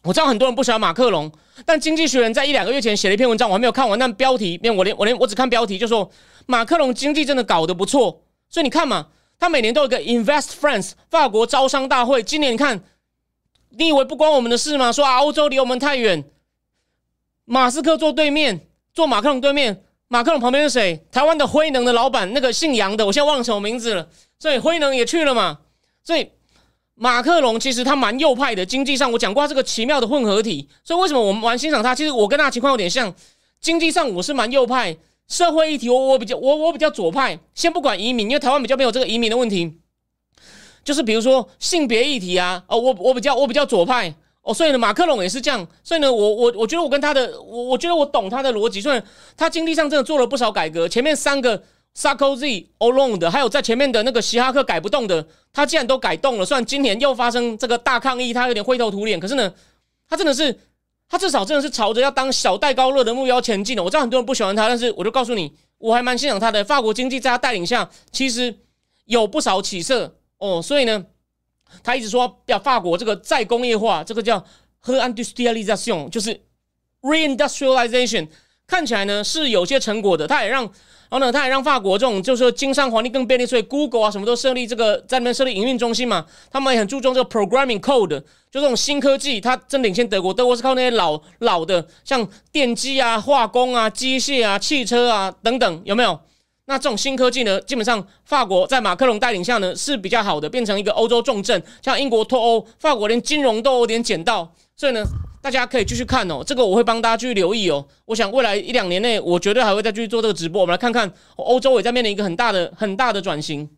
[0.03, 1.31] 我知道很多人不喜欢马克龙，
[1.65, 6.11] 但《经济学人》在一两个月前写了一篇文章，我还没有看完，但标题，连我连我连我只看标题，就说
[6.45, 8.23] 马克龙经济真的搞得不错。
[8.49, 9.07] 所以你看嘛。
[9.37, 12.23] 他每年都有个 Invest France 法国招商大会。
[12.23, 12.81] 今年你看，
[13.71, 14.93] 你以为不关我们的事吗？
[14.93, 16.23] 说啊，欧洲离我们太远。
[17.43, 19.83] 马斯克坐对面，坐马克龙对面。
[20.07, 21.05] 马克龙旁边是谁？
[21.11, 24.07] 台湾的辉能的老板，那个姓杨的，我现在忘了什么名字了。
[24.39, 25.59] 所以辉能也去了嘛。
[26.01, 26.31] 所以
[26.95, 30.67] 马克龙其实他蛮右派的，经济上我讲过他这个奇妙的混合体。
[30.83, 31.93] 所以为什么我们蛮欣赏他？
[31.93, 33.13] 其实我跟他情况有点像，
[33.59, 34.97] 经济上我是蛮右派。
[35.27, 39.79] 社会议题，我我比较我我比较左派，先不管移民，因为台湾比较没有这个移民的问题。
[40.83, 49.01] 就是比如说性别议题啊，哦，我我比较我比较左派哦，所以呢，马克龙也是这样，所以呢，我我我觉得我跟他的，我我觉得我懂他的逻辑，所以
[49.35, 50.87] 他经济上真的做了不少改革。
[50.87, 51.59] 前面三个
[51.97, 59.53] Sarkozy alone 的还有在前面的那个希哈克改不动的，他既然都改动了，虽然今年又发生这个大抗议，他有点灰头土脸，可是呢，
[60.09, 60.59] 他真的是。
[61.07, 63.83] 他至少真的是朝着要当小戴高乐的目标前进的。
[63.83, 66.63] 我知道很多人不喜欢他，但是我就告诉你，我还蛮欣赏他的。
[66.63, 68.57] 法国经济在他带领下，其实
[69.05, 70.59] 有不少起色哦。
[70.59, 71.05] 所以呢，
[71.83, 74.43] 他一直说要法国这个再工业化，这个叫
[74.83, 76.41] “reindustrialization”，就是
[77.03, 78.27] “reindustrialization”，
[78.67, 80.27] 看起来呢是有些成果的。
[80.27, 80.69] 他也让。
[81.07, 86.25] 然后呢，他也让法国这种就是说经商环境更便利，所以 Google 啊什么都设立这个在那边设立营运中心嘛。
[86.51, 90.33] 他们也很注重这个 programming code，就这种新科技，它真领先德国。
[90.33, 96.19] 德国是靠那些老老的，像电机啊、化工啊、机械啊、汽车啊等等，有没有？
[96.65, 101.61] 那这种新科技呢，基本上法国在马克龙带领下呢是比较好的，变成一个欧洲重镇。
[101.83, 105.03] 像英国脱欧，法国连金融都有点捡到，所以呢。
[105.41, 107.87] 大家可以继续看哦，这个我会帮大家继续留意哦。
[108.05, 110.59] 我想未来一两年内，我绝对还会再继续做这个直播。
[110.59, 113.69] 我们来看看欧洲也在面临一个很大的、很大的转型。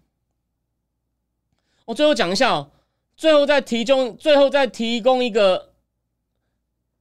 [1.83, 2.71] 我最后讲一下哦，
[3.17, 5.73] 最后再提供，最后再提供一个。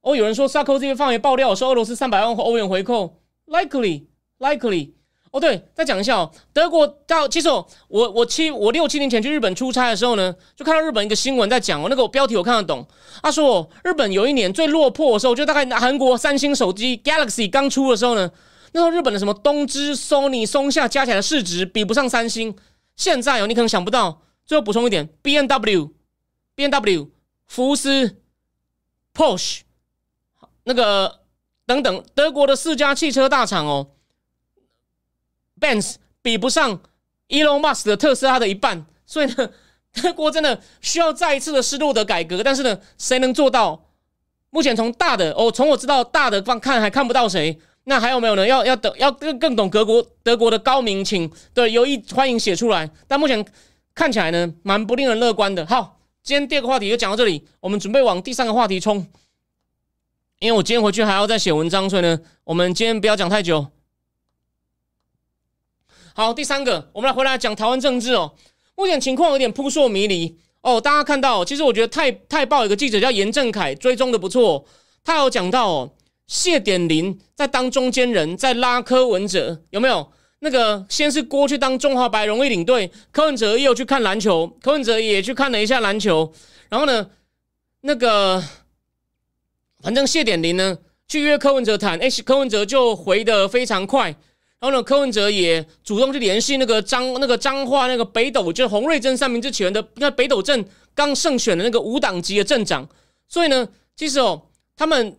[0.01, 4.96] 哦，有人说萨科这边范围爆料，说俄罗斯三百万欧元回扣，likely，likely。
[5.31, 6.31] 哦，对，再讲一下哦。
[6.53, 12.87] 德国到其实我我七我六七年前去日本出差的时候呢，就看到日本一个新闻在讲哦，那个标题我看得懂。
[13.21, 18.31] 他说日本有一年最落魄的时候，就大概韩国三星手机 Galaxy 刚出的时候呢，
[18.71, 22.55] 那时候日本的什么东芝、Sony、松下加起来的市值比不上三星。
[22.95, 24.21] 现在哦，你可能想不到。
[24.45, 25.93] 最后补充一点，B N W、
[26.55, 27.11] B N W、
[27.45, 28.15] 福斯、
[29.13, 29.59] Porsche
[30.63, 31.19] 那个
[31.65, 33.89] 等等德国的四家汽车大厂哦。
[35.59, 36.79] Benz 比不上
[37.29, 39.49] Elon Musk 的特斯拉的一半，所以呢，
[39.93, 42.43] 德国真的需要再一次的失落的改革。
[42.43, 43.83] 但是呢，谁能做到？
[44.49, 47.59] 目前从大的哦，从我知道大的方看还看不到谁。
[47.83, 48.45] 那还有没有呢？
[48.45, 52.89] 要要等要更更懂德国德国的高明，请对有意欢迎写出来。
[53.07, 53.45] 但目前
[53.95, 55.65] 看起来呢，蛮不令人乐观的。
[55.65, 59.07] 好，今天第二个话题就讲到这里，我们准备往第三个话题冲。
[60.39, 63.65] 因为我今天回去还要再写文章，所以呢，我们今天不要讲太久。
[66.17, 68.33] 好，第三个，我们来回来讲台湾政治哦。
[68.75, 70.81] 目前情况有点扑朔迷离哦。
[70.81, 74.65] 大家看到，其实我觉得太太报有个记者叫严正凯，追踪的不错。
[75.03, 75.91] 他有讲到哦，
[76.25, 80.11] 谢点林在当中间人，在拉柯文哲，有没有？
[80.39, 86.33] 那个先是郭去当中华白荣誉领队，柯文哲也有去看篮球，柯文哲也去看了一下篮球。
[86.69, 87.11] 然后呢，
[87.81, 88.43] 那个
[89.81, 94.15] 反正谢点林呢去约柯文哲谈，哎，柯文哲就回的非常快。
[94.59, 102.89] 然后呢，柯文哲也主动去联系那个张那个彰化那个北斗，就是洪瑞珍三明治起源的，那北斗镇刚胜选的那个无党籍的镇长。
[103.27, 105.15] 所以呢，其实哦，他们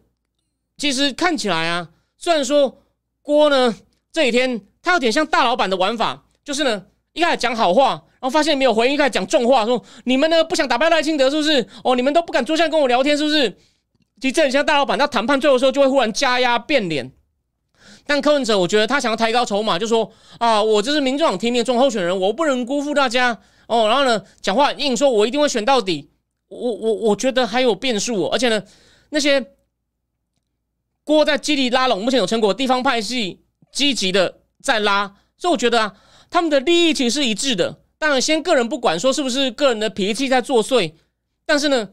[0.76, 2.82] 其实看起来啊，虽然说
[3.22, 3.76] 郭呢
[4.10, 11.64] 这几天他有点像大老板的玩法，就是呢，一开始讲好话，然后发现没有回应，一开始讲重话，说你们呢不想打败赖清德是不是？
[11.84, 13.56] 哦，你们都不敢坐下跟我聊天是不是？
[14.20, 17.12] 其实这很像大老板，他谈判最后的时候就会忽然加压变脸。
[18.08, 23.86] 但柯文哲，我觉得他想要抬高筹码，就说啊，我这是民众党提名中候选人，我不能辜负大家哦。
[23.86, 26.08] 然后呢，讲话硬说，我一定会选到底。
[26.48, 28.62] 我我我觉得还有变数，而且呢，
[29.10, 29.52] 那些
[31.04, 35.94] 锅在基地拉拢，目前有成果，地方派系积极的在拉，所以我觉得啊，
[36.30, 37.78] 他们的利益其实是一致的。
[37.98, 40.94] 当然，先个人不管，说是不是个人的脾气在作祟，
[41.44, 41.90] 但是呢，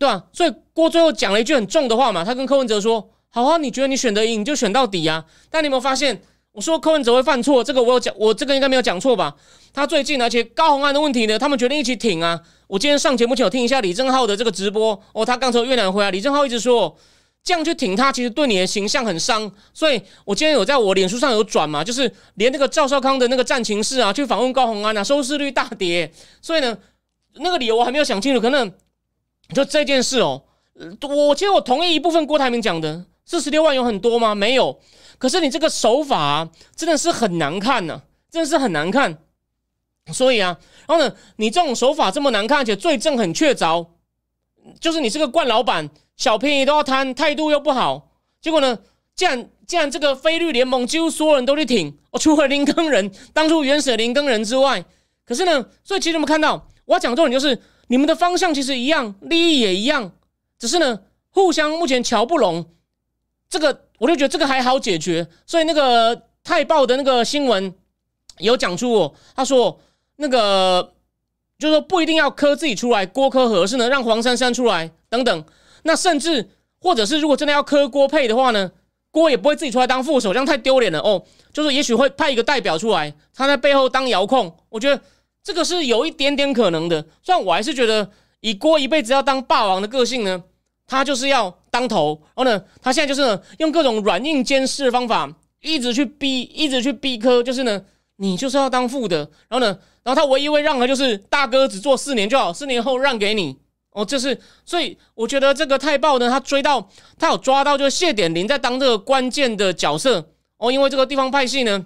[0.00, 0.24] 对吧？
[0.32, 3.12] 所以郭最后讲了一句很重的话嘛，他跟柯文哲说。
[3.30, 5.24] 好啊，你觉得你选得赢，你就选到底呀。
[5.50, 6.22] 但你有没有发现，
[6.52, 9.36] 我说柯文哲会犯错，这个我有讲，我这个应该没有讲错吧？
[9.74, 12.40] 他最近而且高红安的问题呢，他们决定一起挺啊。
[12.66, 16.96] 我今天上节目前有听一下李正浩的这个直播哦，他刚从越南回来，李正浩一直说
[17.44, 19.52] 这样去挺他，其实对你的形象很伤。
[19.74, 26.10] 所以我今天有在我脸书上有转嘛，就是连那个赵少康的那个战情室啊，去访问高红安啊，收视率大跌。
[26.40, 26.78] 所以呢，
[27.34, 28.72] 那个理由我还没有想清楚，可能
[29.54, 30.42] 就这件事哦，
[31.02, 33.04] 我其实我同意一部分郭台铭讲的。
[33.26, 34.34] 四十六万有很多吗？
[34.34, 34.80] 没有。
[35.18, 39.18] 可是你这个手法真的是很难看呢，真的是很难看。
[40.12, 40.56] 所以啊，
[40.86, 43.86] 然后呢，你这种手法这么难看，而且罪证很确凿，
[44.78, 48.12] 就是你是个惯老板，小便宜都要贪，态度又不好。
[48.40, 48.78] 结果呢，
[49.16, 54.84] 既然既然这个菲律联盟几乎所有人都去挺，哦，除了林更人当初原始林更人之外，
[55.24, 60.12] 可是呢，所以其实我们看到，我要讲重点就是你们的方向其实一样，利益也一样，
[60.56, 61.00] 只是呢，
[61.30, 62.75] 互相目前瞧不拢。
[63.48, 67.72] 这个我就觉得这个还好解决，所以那个泰报的那个新闻
[68.38, 69.80] 有讲出，他说
[70.16, 70.92] 那个
[71.58, 75.44] 就是说不一定要科自己出来，郭柯合适呢，让黄珊珊出来等等。
[75.84, 78.72] 那甚至或者是如果真的要科郭配的话呢，
[79.10, 81.24] 郭也不会自己出来当副手，这样太丢脸了哦。
[81.52, 84.54] 就是也许会派一个代表出来，他在背后当遥控。
[84.68, 85.00] 我觉得
[85.42, 90.42] 这个是有一点点可能的，虽然我还是觉得以郭一辈子要当霸王的个性呢。
[90.88, 97.82] 他就是要当头，然后呢，他现在就是呢，用各种软硬兼施的方法，一直去逼，一直去逼科，就是呢，
[98.16, 99.18] 你就是要当副的，
[99.48, 99.66] 然后呢，
[100.02, 103.54] 然后他唯一会让的就是大哥只做四年就好，四年后让给你，
[103.90, 111.84] 哦，这是，所以我觉得这个太爆呢，他追到，他有抓到，就是谢点林在当这个关键的角色，哦，因为这个地方派系呢。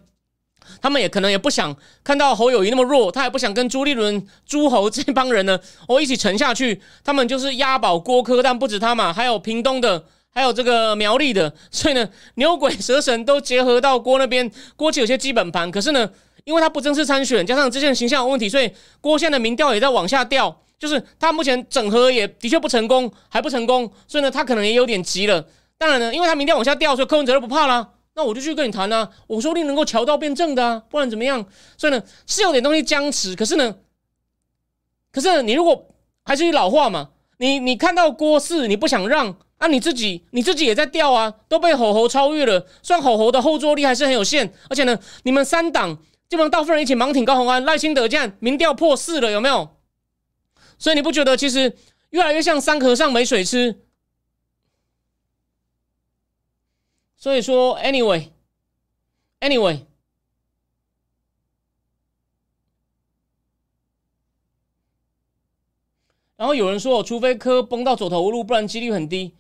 [0.81, 5.59] 他们也可能也不想看到侯友谊那么弱，他也不想跟朱立伦、诸侯这帮人呢，
[5.89, 6.81] 哦一起沉下去。
[7.03, 11.53] 他们就是押宝郭科，但不止他嘛，还有屏东的，还有这个苗栗的。
[11.71, 14.51] 所以呢，牛鬼蛇神都结合到郭那边。
[14.77, 16.11] 郭其有些基本盘，可是呢，
[16.45, 20.61] 因为他不正式参选，加上之前形象有问题，所以郭现在的民调也在往下掉。
[20.79, 25.47] 就是他目前整合也的确不成功，还不成功，所以呢，他可能也有点急了。
[25.77, 27.87] 当然呢，因为他民调往下掉，所以柯文哲就不怕了。
[28.15, 31.47] 那我就去跟你谈啊，我说不定能够桥到变正的啊，不然怎么样？
[31.79, 33.35] 所以呢，是有点东西僵持。
[33.37, 33.77] 可是呢，
[35.13, 35.89] 可是你如果
[36.25, 42.67] 还是老话嘛，你你看到郭四你不想让啊，你自己你自己也在掉啊，都被吼吼超越了。
[42.83, 45.97] 虽然吼吼的后坐力还是很有限，而且呢，你们三党
[46.29, 49.77] 基本上大部分人一起盲挺高鸿安、赖清德，这样民调破四了，有没有？
[50.79, 51.77] 所以你不觉得其实
[52.11, 53.81] 越来越像三和尚没水吃？
[57.21, 59.81] 所以说，anyway，anyway，
[66.39, 69.35] 然后有人说，除非科崩到走投无路，不然几率很低。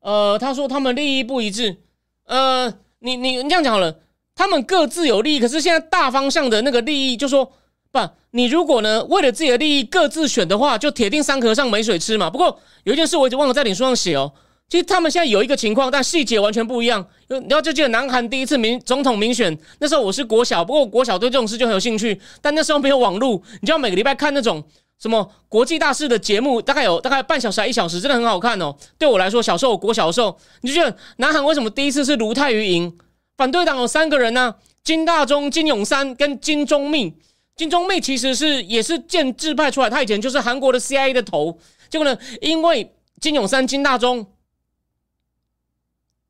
[0.00, 1.78] 呃，他说他们利益不一致。
[2.24, 2.68] 呃，
[2.98, 4.00] 你你你这样讲好了，
[4.34, 7.50] 他们各自有利益，可是现在大方向的那个利益，就说
[7.90, 7.98] 不，
[8.32, 12.28] 你如果呢为了自己的利益各自选的话，就铁定三和尚没水吃嘛。
[12.28, 14.34] 不过有一件事我一直忘了在脸书上写哦。
[14.72, 17.06] 其实他们现在有一个情况，但细节完全不一样。
[17.28, 22.18] 你要就记得南韩第一次民总统民选，那时候我是国小，不过国小对这种事就很有兴趣。
[22.40, 24.64] 但那时候没有网络，你就要每个礼拜看那种
[24.98, 28.74] 什么国际大事的节目，大概有大概半小时还一小时，真的很好看哦。
[28.96, 32.96] 对我来说，小时候国小的时候，你就觉得南韩为什么第一次是卢泰愚赢？
[33.36, 37.12] 反对党有三个人呢，金大中、金永三跟金钟密。
[37.56, 41.58] 金钟密其实是也是建制派出来，他以前就是韩国的 CIA 的头。
[41.90, 44.26] 结果呢，因为金永三、金大中。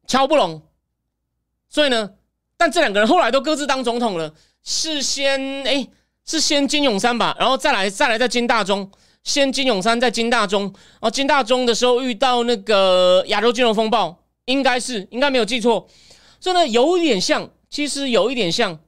[0.07, 0.63] 敲不拢，
[1.69, 2.11] 所以呢，
[2.57, 4.35] 但这两个人后来都各自当总统了。
[4.65, 5.89] 是先哎，
[6.25, 8.89] 是先金永山吧，然后再来再来再金大中，
[9.25, 10.63] 先金永山再金大中。
[10.63, 15.89] 然后金大中的时候遇到那个亚洲金融风暴，应该是应该没有记错，
[16.39, 18.79] 所以呢有一点像，其实有一点像。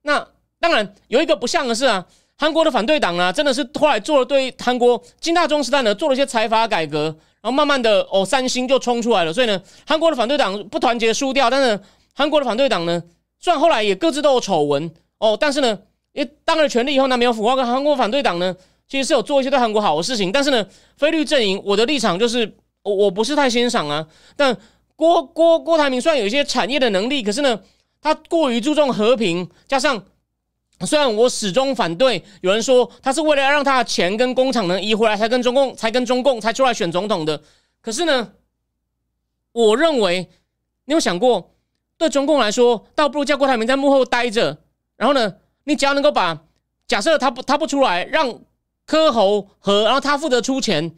[0.00, 0.26] 那
[0.58, 2.06] 当然有一个不像的是啊，
[2.38, 7.14] 韩国的反对党啊，真的是后来做了对韩国金大中时代呢做了一些财阀改革。
[7.46, 11.48] 然后慢慢的哦，三星就冲出来了，所以呢，韩国的反对党不团结输掉。
[11.48, 11.80] 但是
[12.12, 13.00] 韩国的反对党呢，
[13.38, 14.90] 虽然后来也各自都有丑闻
[15.20, 15.78] 哦，但是呢，
[16.12, 18.52] 因为当了权力以后呢，没有腐化跟韩国反对党呢，
[18.88, 20.66] 其实是有做一些对韩国好的事情，但是呢，
[20.96, 24.04] 菲律阵营我的立场就是我我不是太欣赏啊。
[24.36, 24.56] 但
[24.96, 27.60] 郭郭郭台铭虽然有一些产业的能力，可是呢，
[28.02, 30.02] 他过于注重和平，加上。
[30.84, 37.40] 虽然我始终反对，有人说他是为了要让他的钱跟工厂能移回来，才跟中共才跟中共才出来选总统的。
[37.80, 38.32] 可是呢，
[39.52, 40.28] 我认为
[40.84, 41.54] 你有想过，
[41.96, 44.58] 对中共来说，倒不如叫郭台铭在幕后待着。
[44.96, 46.42] 然后呢，你只要能够把
[46.86, 48.40] 假设他不他不出来，让
[48.84, 50.94] 柯侯和然后他负责出钱，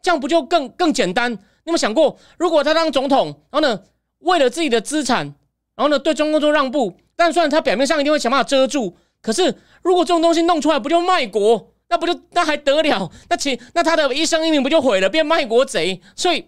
[0.00, 1.32] 这样不就更更简单？
[1.32, 1.38] 你
[1.70, 3.82] 有没有想过，如果他当总统，然后呢，
[4.20, 5.26] 为了自己的资产，
[5.74, 6.96] 然后呢，对中共做让步？
[7.16, 11.72] 但虽然他表面上一定会想办法遮住，可是如果这种东西弄出来，不就卖国？
[11.88, 13.10] 那不就那还得了？
[13.30, 16.02] 那其那他的一生一命不就毁了，变卖国贼？
[16.16, 16.44] 所以，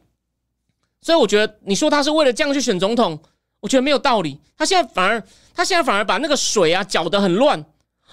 [1.01, 3.19] 所以我觉得你说他是为了这样去选总统，
[3.61, 4.41] 我觉得没有道理。
[4.57, 5.23] 他现在反而
[5.55, 7.65] 他现在反而把那个水啊搅得很乱。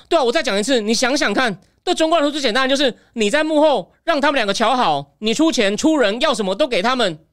[0.08, 7.26] 对啊，我再讲一次，你想想看，对中国来说最简单就是你在幕后让他们两个瞧好，你出钱出人，要什么都给他们。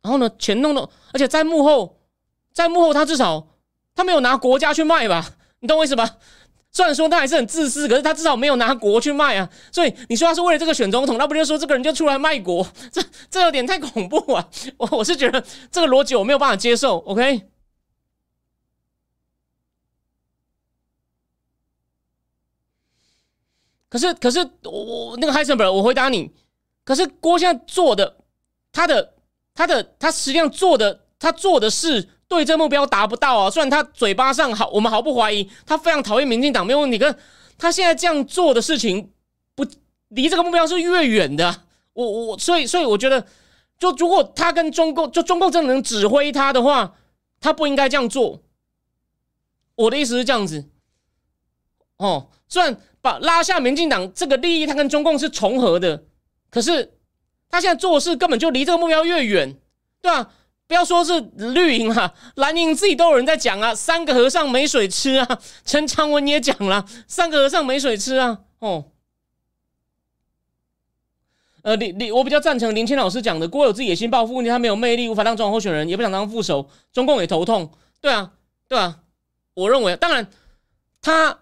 [0.00, 2.00] 然后呢，钱弄弄，而且在幕后，
[2.54, 3.48] 在幕后他至少。
[3.94, 5.34] 他没有拿国家去卖吧？
[5.60, 6.18] 你懂我意思吧？
[6.74, 9.50] 虽然说他还是很自私，可是他至少没有拿国去卖啊。
[9.70, 12.66] 所以你说他是为了这个选总统，那不就说这个人就出来卖国？
[12.90, 14.48] 这这有点太恐怖啊！
[14.78, 16.96] 我我是觉得这个逻辑我没有办法接受。
[17.00, 17.46] OK，
[23.90, 26.32] 可是可是我那个海森伯，我回答你，
[26.84, 28.16] 可是郭现在做的，
[28.72, 29.12] 他的
[29.54, 32.08] 他的他实际上做的，他做的事。
[32.32, 33.50] 对这目标达不到啊！
[33.50, 36.98] 虽然他嘴巴上好，我们毫不怀疑他非常讨厌民进党，没有问题。
[36.98, 37.14] 可
[37.58, 39.12] 他现在这样做的事情，
[39.54, 39.66] 不
[40.08, 41.64] 离这个目标是越远的。
[41.92, 43.26] 我我所以所以我觉得，
[43.78, 46.94] 就如果他跟中共，就中共真的能指挥他的话，
[47.38, 48.40] 他不应该这样做。
[49.74, 50.70] 我的意思是这样子。
[51.98, 56.04] 哦，虽然把拉下民进党这个利益，他跟中共是重合的，
[56.48, 56.94] 可是
[57.50, 59.54] 他现在做事根本就离这个目标越远，
[60.00, 60.30] 对吧？
[60.72, 65.38] 不要说是绿营啊，蓝营自己都有人在讲啊，三个和尚没水吃啊。
[65.66, 68.38] 陈长文也讲了，三个和尚没水吃啊。
[68.60, 68.86] 哦，
[71.60, 77.70] 呃，林林，我比较赞成林清老师讲的，郭有志野心抱负，问题他没有魅力，无法当总统候选人，也不想当副手，中共也头痛。
[78.00, 78.32] 对啊，
[78.66, 79.00] 对啊，
[79.52, 80.26] 我认为，当然
[81.02, 81.38] 他，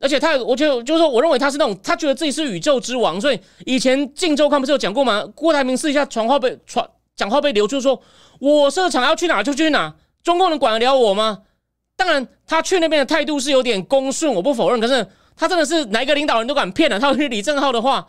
[0.00, 5.24] 而且他，我觉得就是说，我认为他是那种，他觉得自己是宇宙之王，所以以前《晋周刊》不是有讲过吗？
[5.36, 6.84] 郭台铭试一下传话被传。
[7.16, 8.00] 讲话被流出，说
[8.38, 11.42] 我设厂要去哪就去哪，中共能管得了我吗？
[11.96, 14.80] 当然，他去那边的态度是有点恭顺，我不否认。
[14.80, 18.06] 可是他真的是哪一个领导人都敢骗了，他会李正浩的话。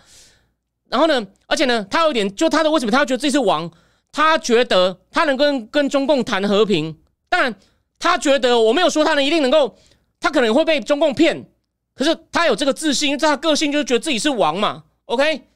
[0.89, 3.71] 然后呢，而且呢，他有点，就他的为什么他觉得自己是王？
[4.11, 6.97] 他觉得他能跟跟中共谈和平。
[7.29, 7.55] 当然，
[7.97, 9.77] 他觉得我没有说他能一定能够，
[10.19, 11.49] 他可能会被中共骗。
[11.95, 14.83] 可是他有这个自信，因为他个性就是觉得自己是王嘛。
[15.05, 15.47] OK，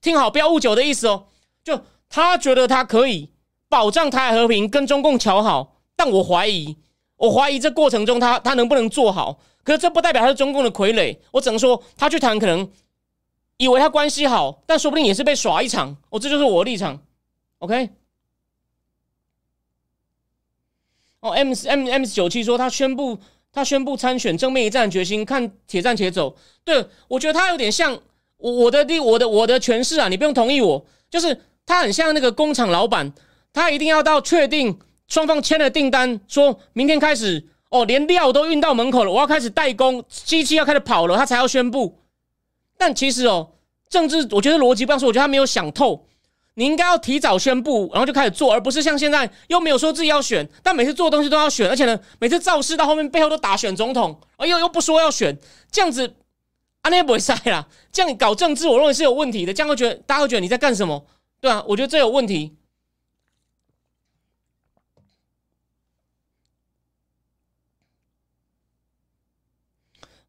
[0.00, 1.26] 听好，不要误解我的意思哦，
[1.64, 1.80] 就。
[2.14, 3.31] 他觉得他可以
[3.72, 6.76] 保障台海和平，跟中共调好，但我怀疑，
[7.16, 9.40] 我怀疑这过程中他他能不能做好？
[9.64, 12.70] 可是这不代表他是中共的傀儡，我只能说他去谈可能
[13.56, 15.96] 以为他关系好，但说不定也是被耍一场。
[16.10, 17.00] 哦，这就是我的立场。
[17.60, 17.88] OK。
[21.20, 23.18] 哦，M M M 九七说他宣布
[23.50, 26.36] 他宣布参选，正面一战决心，看铁战且走。
[26.62, 27.98] 对我觉得他有点像
[28.36, 31.40] 我我的我的我的诠释啊，你不用同意我，就是。
[31.64, 33.10] 他很像那个工厂老板，
[33.52, 34.78] 他一定要到确定
[35.08, 41.98] 双方签了订单，说明天开始哦，连料都运到门口了，我要开始代工，机器要开始跑了，他才要宣布。
[42.78, 43.52] 但其实哦，
[43.88, 46.06] 政治我觉得逻辑不要说，我觉得他没有想透。
[46.54, 55.34] 你应该要提早宣布，然后就开始做，而不是像现在又没有说自己要选，但每次做东西都要选，而且呢，每次造势到后面背后都打选总统，而又又不说要选，
[55.70, 56.14] 这样子
[56.82, 57.66] 阿内不会塞啦。
[57.90, 59.54] 这样搞政治，我认为是有问题的。
[59.54, 61.06] 这样会觉得大家会觉得你在干什么？
[61.40, 62.54] 对啊，我觉得这有问题。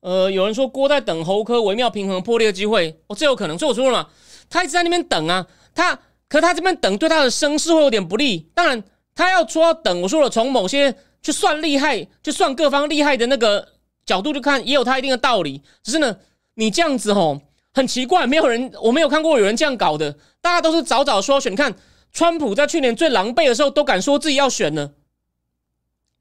[0.03, 3.57] 呃，有人说郭在等侯科微妙平衡破裂的机会，哦，这有可能。
[3.57, 4.09] 所以我说了嘛，
[4.49, 5.97] 他一直在那边等啊，他
[6.27, 8.49] 可他这边等对他的声势会有点不利。
[8.53, 8.83] 当然，
[9.15, 13.69] 他要说要等，我说了，从某些去算厉害，就算各方厉害的那个
[14.05, 15.61] 角度去看，也有他一定的道理。
[15.81, 16.17] 只是呢，
[16.55, 17.41] 你这样子吼。
[17.75, 20.15] 很奇怪，没有人，我没有看过有人这样搞的。
[20.41, 21.51] 大家都是早早说选。
[21.51, 21.73] 你看，
[22.11, 24.91] 川普在去年最狼狈的时候都敢说自己要选呢。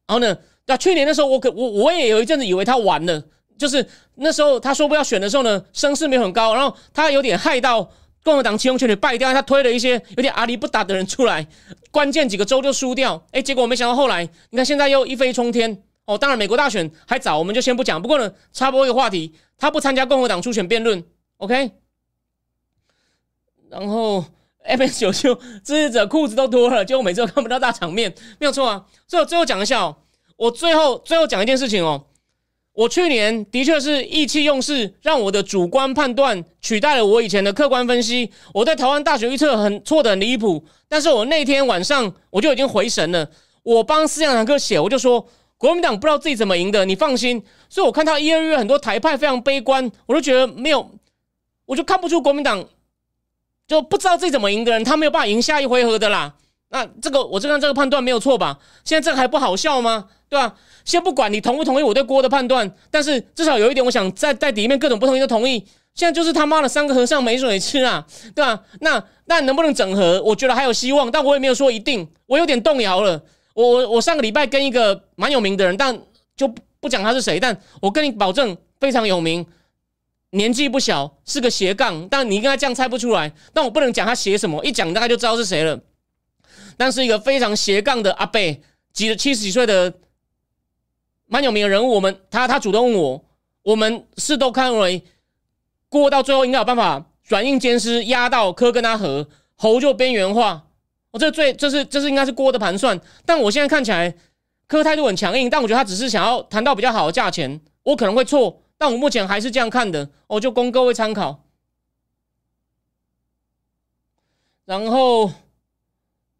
[0.07, 3.24] 然后呢，那去年的时候，我可我我也有一阵子以为他完了，
[3.63, 3.87] 就是
[4.17, 7.89] 那时候他说不要选的时候呢，声势没有很高，然后他有点害到
[8.25, 11.47] 共和党其中全体败掉，他推了一些有点阿里不打的人出来，
[11.93, 13.25] 关键几个州就输掉。
[13.31, 15.83] 哎，结果没想到后来，你看现在又一飞冲天。
[16.05, 18.03] 哦，当然美国大选还早，我们就先不讲。
[18.03, 21.05] 不过呢，插播一个话题，他不参加共和党初选辩论
[21.37, 21.71] ，OK。
[23.71, 24.25] 然后
[24.65, 25.33] M S 九九
[25.63, 28.85] 支持者裤子都脱了，结果每次都看不到大场面，没有错啊。
[29.07, 29.97] 最后最后讲一下哦，
[30.37, 32.05] 我最后最后讲一件事情哦。
[32.75, 38.31] 我去年的确是意气用事，让我的主观判断取代了我以前的客观分析。
[38.55, 43.29] 我在台湾大学预测很错的很离谱，但是我那天晚上我就已经回神了。
[43.62, 47.45] 我帮思想堂课写，我就说国民党不知道自己怎么赢的，你放心。
[47.68, 50.91] 所以我看到一二月很多台派非常悲观，我就觉得没有，
[51.66, 52.64] 我就看不出国民党
[53.68, 56.37] 就不知道自己怎么赢的人，他没有办法赢下一回合的啦。
[56.73, 58.59] 那这个我这个这个判断没有错吧？
[58.83, 60.07] 现在这个还不好笑吗？
[60.29, 60.55] 对吧？
[60.87, 65.64] 先不管你同不同意我对郭的判断，但是至少有一点，我想在在底面各种不同意都同意。
[65.95, 68.62] 现在就是他妈的三个和尚没水吃啊，对吧？
[68.81, 70.23] 那那能不能整合？
[70.25, 72.09] 我觉得还有希望，但我也没有说一定。
[72.27, 73.23] 我有点动摇了。
[73.53, 75.97] 我我我上个礼拜跟一个蛮有名的人，但
[76.35, 76.49] 就
[76.81, 79.45] 不讲他是谁，但我跟你保证非常有名，
[80.31, 82.09] 年纪不小，是个斜杠。
[82.09, 85.79] 但你跟他这样猜不出来，但我不能讲他写什么，一讲大概就知道是谁了。
[86.77, 89.95] 但是一个非常斜杠的阿贝，几七十几岁的。
[91.27, 93.25] 蛮有名的人物，我们他他主动问我，
[93.63, 95.03] 我们是都看为
[95.89, 100.67] 郭到最后应该有办法软硬兼施，压到柯跟他和侯就边缘化。
[101.11, 104.15] 我这最这是这是应该是郭的盘算，但我现在看起来
[104.67, 111.45] 柯态度很强硬，但我觉得他只是想要谈到比较好的价钱，我可能会错，但我目前还是这样看的，我就供各位参考。
[114.67, 115.31] 然后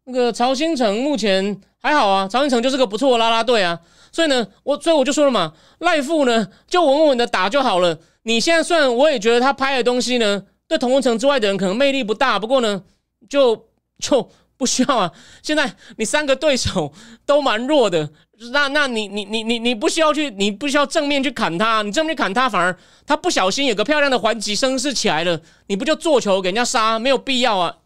[0.05, 3.79] 那个曹新成目前还好啊，曹新成就是个不错的拉拉队啊。
[4.11, 7.97] 所以呢，我所以我就说了嘛，赖富呢就稳稳的打就好了。
[8.23, 12.83] 你现在虽然我也觉得他拍的东西呢，对同温层之外的人可能魅力不大，不过呢，
[13.27, 13.65] 就
[13.97, 15.11] 就不需要啊。
[15.41, 16.93] 现在你三个对手
[17.25, 18.11] 都蛮弱的，
[18.51, 22.77] 那那你你你你你不需要去，你不需要正面去砍他，你正面砍他反而
[23.07, 26.99] 他不小心有个漂亮的还击声势起来了，你不就做球给人家杀？
[26.99, 27.77] 没有必要啊，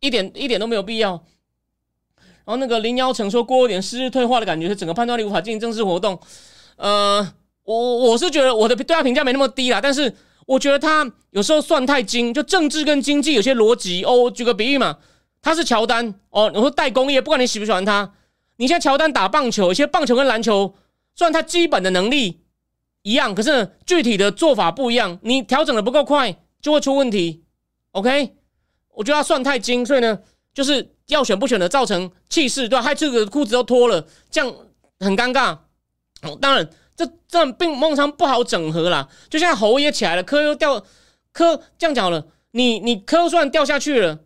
[0.00, 1.12] 一点一点都没有必要。
[2.44, 6.18] 然后那个林妖成说郭有点失智退化的感觉，是整个判断力无法进行正式活动。
[6.76, 10.12] 呃，我我是觉得我的对他评价没那么低啦，但是
[10.46, 14.30] 我觉得他有时候算太精，就政治跟经济有些逻辑哦。
[14.30, 14.98] 举个比喻嘛，
[15.42, 18.12] 他是乔丹哦，你说代工业，不管你喜不喜欢他，
[18.56, 20.74] 你现在乔丹打棒球，有些棒球跟篮球，
[21.14, 22.40] 虽然他基本的能力
[23.02, 27.44] 一样，可是具体的做法不一样，你调整的不够快就会出问题。
[27.92, 28.34] OK，
[28.94, 30.18] 我觉得他算太精，所以呢，
[30.54, 30.94] 就是。
[31.10, 32.82] 要选不选的，造成气势对吧？
[32.84, 34.54] 还这个裤子都脱了，这样
[35.00, 35.58] 很尴尬。
[36.22, 39.08] 哦，当然，这这并梦常不好整合啦。
[39.28, 40.80] 就像猴也起来了，科又掉，
[41.32, 44.20] 科这样讲了，你你科虽然掉下去了，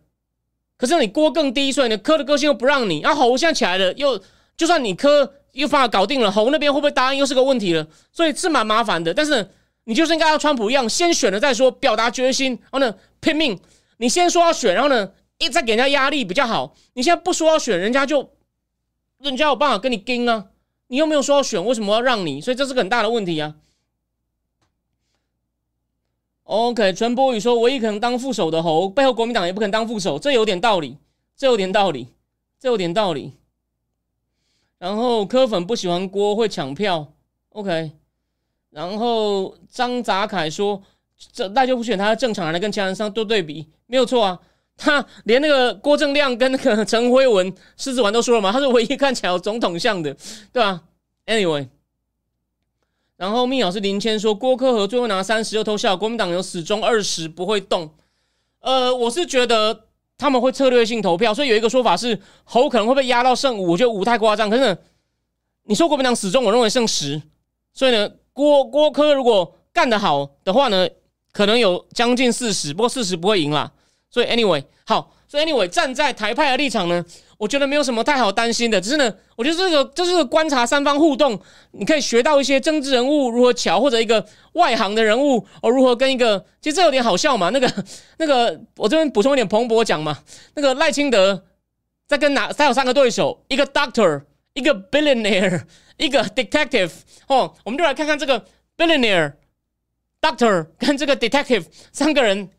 [0.77, 2.99] 可是你锅更低，所以呢，科的个性又不让你。
[2.99, 4.21] 然后猴现在起来了，又
[4.55, 7.87] 就算你科又把搞定了，猴那边会不会答应又是个问题了。
[8.11, 9.11] 所以是蛮麻烦的。
[9.11, 9.49] 但是
[9.85, 13.59] 你就是应该像川普一样，先选了再说，表达决心，然后呢拼命。
[13.97, 15.11] 你先说要选，然后呢？
[15.37, 16.75] 一再给人家压力比较好。
[16.93, 18.29] 你现在不说要选，人家就
[19.19, 20.47] 人家有办法跟你跟啊。
[20.87, 22.39] 你又没有说要选，为什么要让你？
[22.39, 23.55] 所以这是个很大的问题啊。
[26.43, 30.97] OK，陈柏宇说唯一可能当副手的侯，背后国民党也不肯当副手，这有点道理，
[31.35, 32.07] 这有点道理，
[32.59, 33.33] 这有点道理。
[34.77, 37.11] 然后柯粉不喜欢郭会抢票
[37.49, 37.91] ，OK。
[38.69, 40.81] 然后张杂凯说
[41.33, 44.39] 这那就不选他正常人来跟其他人上做对比，没有错啊。
[44.77, 50.13] 他连那个郭正亮跟那个陈辉文、狮子丸都说了嘛， 他是唯一看起来有总统像的，
[50.51, 50.83] 对吧
[51.25, 51.69] ？Anyway，
[53.15, 57.89] 然后密老师林谦说郭科和最后拿三十又偷笑，国民党有始终二十不会动。
[58.59, 59.85] 呃，我是觉得
[60.17, 64.49] 他们会策略性投票，所以有一个说法是侯可能会被压到剩五，我觉得五太夸张。
[64.49, 64.77] 可是
[65.63, 67.21] 你说国民党始终，我认为剩十，
[67.73, 70.85] 所以呢，郭郭科如果干得好的话呢，
[71.35, 73.69] 可能有将近四十，不过四十不会赢啦。
[74.09, 77.03] 所以，anyway，好，所以 anyway，站在台派的立场呢，
[77.37, 78.79] 我觉得没有什么太好担心的。
[78.79, 81.37] 只是呢，我觉得这个这是观察三方互动，
[81.71, 87.49] 你可以学到一些政治人物如何巧，或者一个外行的人物哦如何跟一个，其实这有点好笑嘛。
[87.49, 87.69] 那个
[88.19, 90.17] 那个，我这边补充一点，彭博讲嘛，
[90.53, 91.43] 那个赖清德
[92.07, 92.53] 在跟哪？
[92.53, 94.21] 他有三个对手，一个 doctor，
[94.53, 95.63] 一个 billionaire，
[95.97, 96.91] 一个 detective。
[97.27, 98.45] 哦，我们就来看看这个
[98.77, 99.33] billionaire
[100.25, 102.49] Doctor 跟这个 detective 三个人。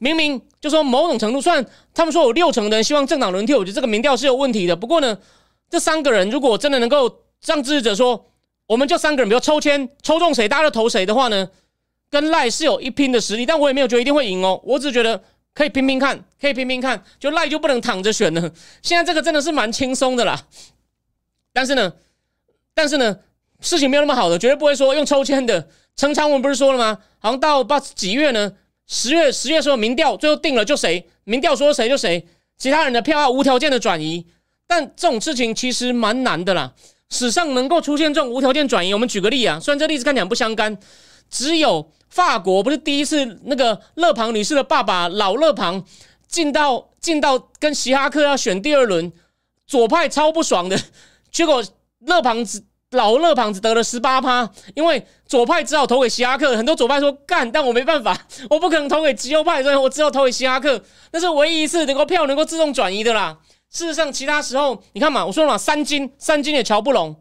[0.00, 4.76] 明明就说某种程度，算他们说有六成的人希望政党轮替，我觉得这个民调是有问题的。
[4.76, 5.18] 不过呢，
[5.68, 8.30] 这三个人如果真的能够让支持者说，
[8.66, 11.50] 我们就三个人，比如抽签抽中谁，大家就投谁的话呢，
[12.10, 13.44] 跟赖是有一拼的实力。
[13.44, 15.20] 但我也没有觉得一定会赢哦，我只觉得
[15.52, 17.02] 可以拼拼看，可以拼拼看。
[17.18, 18.52] 就赖就不能躺着选了。
[18.82, 20.46] 现在这个真的是蛮轻松的啦。
[21.52, 21.92] 但是呢，
[22.72, 23.18] 但是呢，
[23.60, 25.68] 事情没有那么好的，绝对不会说用抽签的。
[25.96, 26.98] 陈昌文不是说了吗？
[27.18, 28.52] 好像到八几月呢？
[28.86, 34.26] 十月十月时候民调最后定了就谁，民调说谁就谁，其他人的票要无条件的转移。
[34.66, 36.72] 但这种事情其实蛮难的啦。
[37.10, 40.78] 史上能够出现这种无条件转移，我们举个例啊，虽然这例子看起来不相干，
[41.28, 45.84] 只有法国不是第一次那个勒庞女士的爸爸老勒庞
[46.26, 49.12] 进到进到跟希哈克要选第二轮，
[49.66, 50.78] 左派超不爽的，
[51.32, 51.64] 结果
[52.00, 52.62] 勒庞只
[52.92, 58.18] 老勒庞子得了十八趴，因为左派只好投给希拉克，很多左派说干，但我没办法，
[58.48, 60.82] 我不可能投给极右派，所以我只好投给希拉克，
[61.12, 63.38] 那是唯一一次能够票能够自动转移的啦。
[63.70, 67.14] 事实上，其他时候你看嘛，我说了嘛，三金三金也瞧不拢，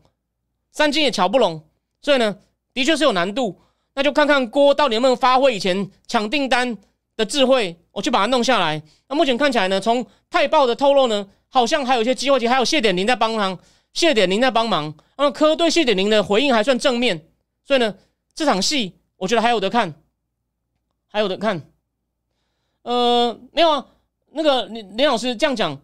[0.71, 1.61] 三金也瞧不拢，
[2.01, 2.37] 所以呢，
[2.73, 3.59] 的确是有难度。
[3.95, 6.77] 那就看看郭到底能不能发挥以前抢订单
[7.17, 8.81] 的智慧，我去把它弄下来。
[9.09, 13.57] 那目前看起来呢，从泰报的透露呢，好像还有一些机会，还有谢点林在帮忙，
[13.97, 14.93] 谢点玲在帮忙。
[15.17, 17.19] 那科对谢点玲的回应还算正面，
[17.65, 17.95] 所以呢，
[18.35, 19.91] 这场戏我觉得还有得看，
[21.07, 21.59] 还有得看。
[22.83, 23.87] 呃，没有啊，
[24.33, 25.75] 那个林林老师这样讲。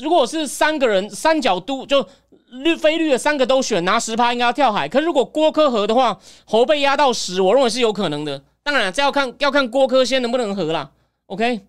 [0.00, 2.08] 如果是三个人三角都就
[2.64, 4.88] 绿非绿的三个都选拿十趴，应该要跳海。
[4.88, 8.42] 可是如果郭科和的话，猴被压到十，我认为是有可能的。
[8.62, 10.90] 当然，这要看要看郭科先能不能和啦。
[11.26, 11.66] OK。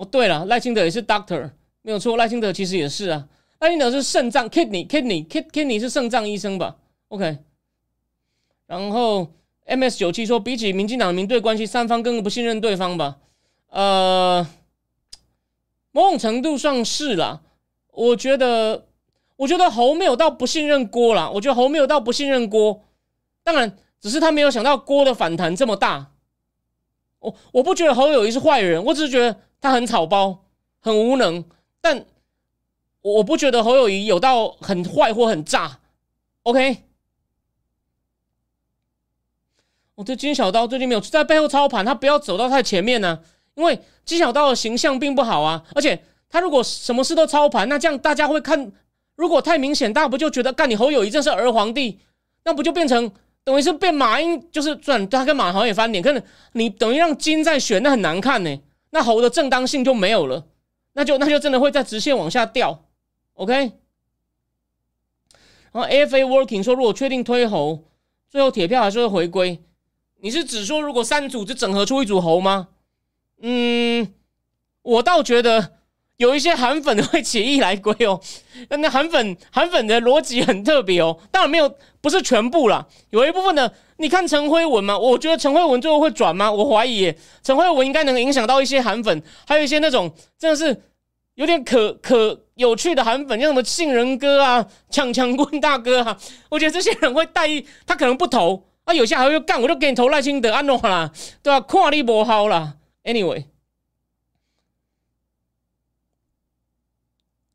[0.00, 1.50] 哦，对了，赖清德也是 Doctor，
[1.82, 3.28] 没有错，赖清德其实也是啊。
[3.58, 6.76] 赖清德是肾脏 Kidney Kidney Kidney 是肾脏医生吧
[7.08, 7.38] ？OK。
[8.66, 9.28] 然后。
[9.66, 13.18] M S 九七说，比起民进党民对关系，三方更不信任对方吧？
[13.68, 14.44] 呃，
[15.92, 17.42] 某种程度上是啦。
[17.92, 18.88] 我觉得，
[19.36, 21.30] 我觉得侯没有到不信任郭啦。
[21.30, 22.82] 我觉得侯没有到不信任郭，
[23.44, 26.10] 当然，只是他没有想到郭的反弹这么大。
[27.20, 30.44] 我我不觉得侯友谊是坏人，我只是觉得他很草包，
[30.80, 31.44] 很无能。
[31.80, 32.04] 但
[33.02, 35.80] 我不觉得侯友谊有到很坏或很炸。
[36.44, 36.84] OK。
[39.94, 43.20] 我这金小刀最近没有在背后操盘，他不要走到太前面呢，
[43.54, 45.62] 因为金小刀的形象并不好啊。
[45.74, 48.72] 而且他如果什么事都操盘，那这样大家会看，
[49.14, 52.00] 如果太明显，大家不就觉得干你侯友谊这是儿皇帝？
[52.44, 53.12] 那不就变成
[53.44, 58.58] 等于是被马英，就是转他跟马豪也翻脸，可能你等于让金在选，那很难看呢。
[58.90, 60.46] 那猴的正当性就没有了，
[60.92, 62.84] 那就那就真的会在直线往下掉。
[63.34, 63.54] OK，
[65.72, 67.84] 然后 AFA Working 说，如果确定推猴，
[68.28, 69.62] 最后铁票还是会回归。
[70.22, 72.68] 你是指说，如果三组就整合出一组猴吗？
[73.40, 74.12] 嗯，
[74.82, 75.78] 我倒觉得
[76.20, 78.20] 有一些韩粉会起义来归哦。
[78.68, 83.72] 那韩粉韩粉的逻辑很特别哦，当然没有，不是全部啦，有一部分的。
[83.96, 86.52] 你看陈辉文嘛，我觉得陈辉文最后会转吗？
[86.52, 87.12] 我怀疑
[87.42, 90.82] 陈辉文应该能影响到一些韩粉，还有一些那种真的是
[91.36, 96.18] 有点可可有趣的韩粉，像什么杏仁哥啊、抢抢棍大哥啊，
[96.50, 97.48] 我觉得这些人会带
[97.86, 98.66] 他可能不投。
[98.84, 101.10] 啊，有些还会干，我就给你投赖清德安诺啦，
[101.42, 101.60] 对吧？
[101.60, 102.74] 看你不好啦。
[103.04, 103.44] Anyway，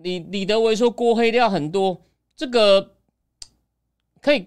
[0.06, 2.04] 李李德维说锅黑料很多，
[2.38, 2.94] 这个
[4.22, 4.46] 可以，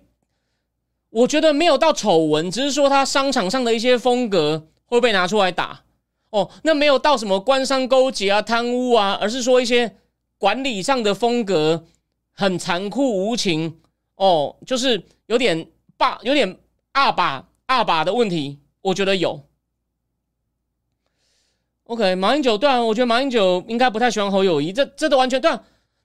[1.11, 5.83] 我觉得没有到丑闻，只是说他商场上的一些风格会被拿出来打。
[6.31, 9.97] 哦，那没有到什么官商勾结啊、贪污啊，而是说一些
[10.39, 11.87] 管理上的风格
[12.33, 13.81] 很残酷无情。
[14.15, 16.57] 哦，就是有点霸，有点。
[16.91, 19.48] 二把二把的问题，我觉得有。
[21.89, 25.59] OK，马英九对啊，我觉得马英九应该不太喜欢侯友谊，这这都完全对啊。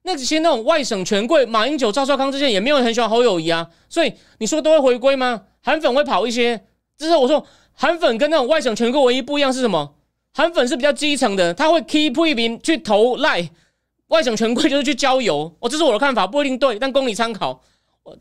[0.03, 3.69] 那些那种外省权贵，马英九、赵少康这些也没有很喜欢侯友谊啊。
[3.89, 5.41] 所以你说都会回归吗？
[5.61, 6.63] 韩粉会跑一些，
[6.97, 9.95] 就是我说韩粉跟那种外省权贵唯一不一样是什么？
[10.33, 13.49] 韩粉是比较基层的，他会 keep 一名去投赖，
[14.07, 15.53] 外省权贵就是去郊游。
[15.59, 17.61] 哦，这是我的看法，不一定对，但供你参考。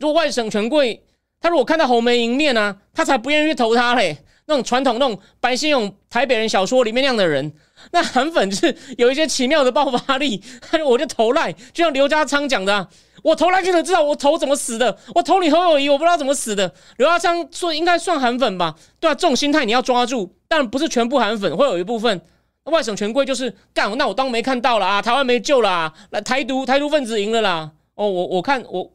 [0.01, 1.01] 如果外省权贵。
[1.39, 4.17] 他如果看到红梅迎面呢，他才不愿意去投他嘞。
[4.45, 7.53] 那种传统那种白先勇台北人小说里面那样的人，
[7.91, 10.41] 那韩粉就是有一些奇妙的爆发力。
[10.61, 12.87] 他 就我就投赖，就像刘家昌讲的，
[13.23, 14.97] 我投赖就能知道我投怎么死的。
[15.15, 16.73] 我投你侯友谊，我不知道怎么死的。
[16.97, 18.75] 刘家昌说应该算韩粉吧？
[18.99, 22.21] 对啊，这种心态你要抓住，但不是全部韩粉，会有一部分
[22.65, 27.71] 外省权贵就是干，那我当没看到了啊，台湾没救了啊，来台独台独分子赢了啦。
[27.95, 28.91] 哦，我我看我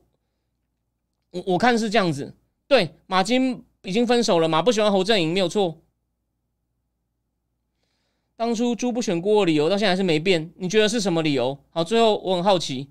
[1.30, 2.34] 我我看是这样子。
[2.66, 5.78] 对，马金已经分手了，嘛不喜欢侯振营，没有错。
[8.36, 11.58] 当初朱不选郭的理由到现在还是没变，你觉得是什么理由？
[11.70, 12.88] 好，最后我很好奇。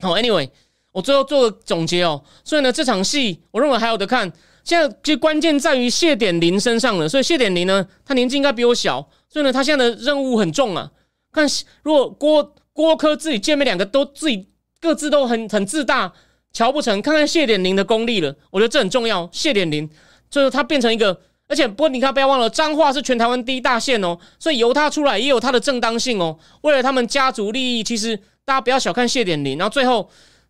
[0.00, 0.50] 好，Anyway，
[0.92, 2.24] 我最后做个总结哦。
[2.42, 4.32] 所以呢，这场戏我认为还有的看。
[4.64, 7.06] 现在就关键在于谢点林身上了。
[7.08, 10.90] 所以谢点林呢，他年纪应该比我小，所以呢，他现在的任务很重啊。
[11.30, 11.46] 看
[11.82, 14.48] 如果郭郭科自己见面两个都自己
[14.80, 16.12] 各自都很很自大，
[16.54, 17.02] 瞧不成。
[17.02, 19.28] 看看谢点林的功力了，我觉得这很重要。
[19.30, 19.86] 谢点林
[20.30, 26.38] 就是他变成一个，而且不过你看不要忘了，彰化是全台湾第一大县哦，所以由他出来也有他的正当性哦。
[26.62, 29.58] 为了他们家族利益，其实大家不要小看谢点林。
[29.58, 30.08] 然后最后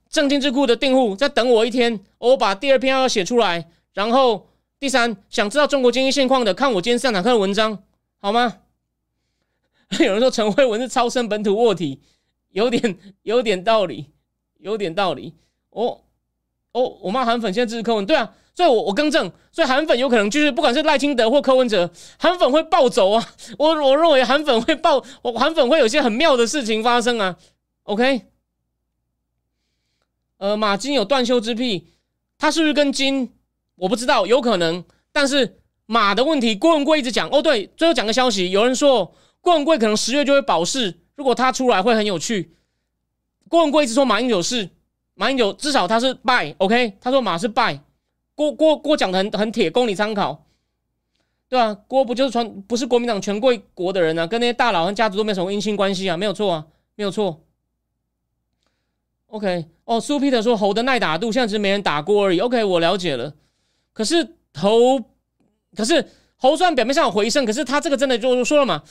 [0.09, 3.67] 正金智库的订户再等我一天，我把第二篇要写出来。
[3.95, 4.49] 然后
[4.79, 7.83] 第三，想知道中国经济现况的，看我今天上场课的文章
[8.21, 8.59] 好吗？
[10.01, 12.01] 有人说陈慧文是超生本土卧底，
[12.51, 14.07] 有点有点道理，
[14.59, 15.35] 有点道理。
[15.75, 16.01] 哦
[16.73, 23.25] 哦，我骂韩粉现在支持柯文，对啊，所以我我更正，所以韩粉有可能就是不管是赖清德或柯文哲，韩粉会暴走啊。
[23.59, 27.37] 我我认为韩粉会暴，我韩粉会有些很妙的事情发生啊。
[27.85, 28.23] OK，
[30.39, 31.89] 呃，马金有断袖之癖，
[32.39, 33.33] 他是不是跟金？
[33.77, 34.85] 我不知道，有可能。
[35.13, 37.29] 但是马的问题，郭文贵一直讲。
[37.31, 39.15] 哦，对，最后讲个消息，有人说。
[39.45, 42.57] 郭文贵可能十月就会保释，如果他出来会很有趣。
[43.47, 44.71] 郭文贵一直说马英九是
[45.15, 46.97] 马英九，至少他是败，OK？
[47.01, 47.81] 他说马是败。
[48.35, 50.45] 郭郭郭讲的很很铁，供你参考，
[51.49, 51.73] 对吧？
[51.87, 57.45] 郭不就是传不是国民党权贵国的人啊，跟那些大佬和家族都没有什么姻亲关系啊，没有错啊，没有错。
[59.29, 63.33] OK，哦，苏皮特说猴的耐打度现在只是没人打过而已，OK，我了解了。
[63.93, 65.01] 可是猴，
[65.77, 66.05] 可是
[66.37, 68.83] 猴虽然表面上有回升，可是他这个真的就说了嘛。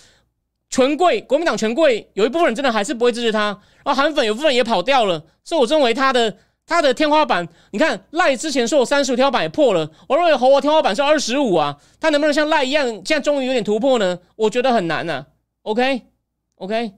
[0.74, 3.50] 权贵，国民党权贵有一部分人真的还是不会支持他，
[3.86, 14.18] 然后韩粉有部分也跑掉了，所以我认为他的他的天花板，你看赖之前说我三十五天花板也破了，我认为侯我天花板是二十五啊，他能不能像赖一样，现在终于有点突破呢？
[14.36, 15.28] 我觉得很难呢。
[15.62, 16.08] OK
[16.56, 16.94] OK，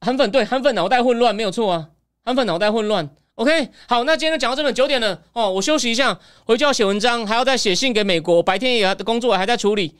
[0.00, 1.90] 韩粉对韩粉脑袋混乱没有错啊，
[2.24, 3.10] 韩粉脑袋混乱。
[3.40, 9.96] OK，好，那今天就讲到这里九点了哦，我休息一下，回去要写文章，还要再写信给美国，白天也的工作还在处理，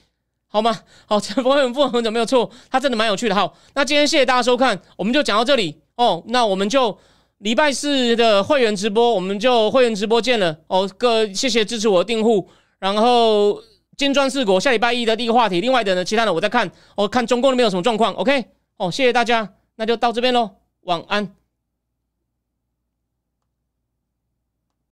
[0.47, 0.79] 好吗？
[1.07, 3.35] 好，这 不会很不很久没有错，他真的蛮有趣的。
[3.35, 6.99] 好，那今天谢谢大家收看，我们就讲到这里哦，那我们就
[7.39, 10.87] 礼拜四的会员直播，我们就会员直播见了哦。
[10.99, 12.47] 各谢谢支持我的订户，
[12.79, 13.59] 然后
[13.97, 18.13] 金砖四国下礼拜一的第一个话题，另外的呢，其他的我在看，我看中共那边有什么状况。
[18.13, 18.45] OK，
[18.77, 20.51] 哦，谢谢大家，那就到这边喽，
[20.83, 21.40] 晚安。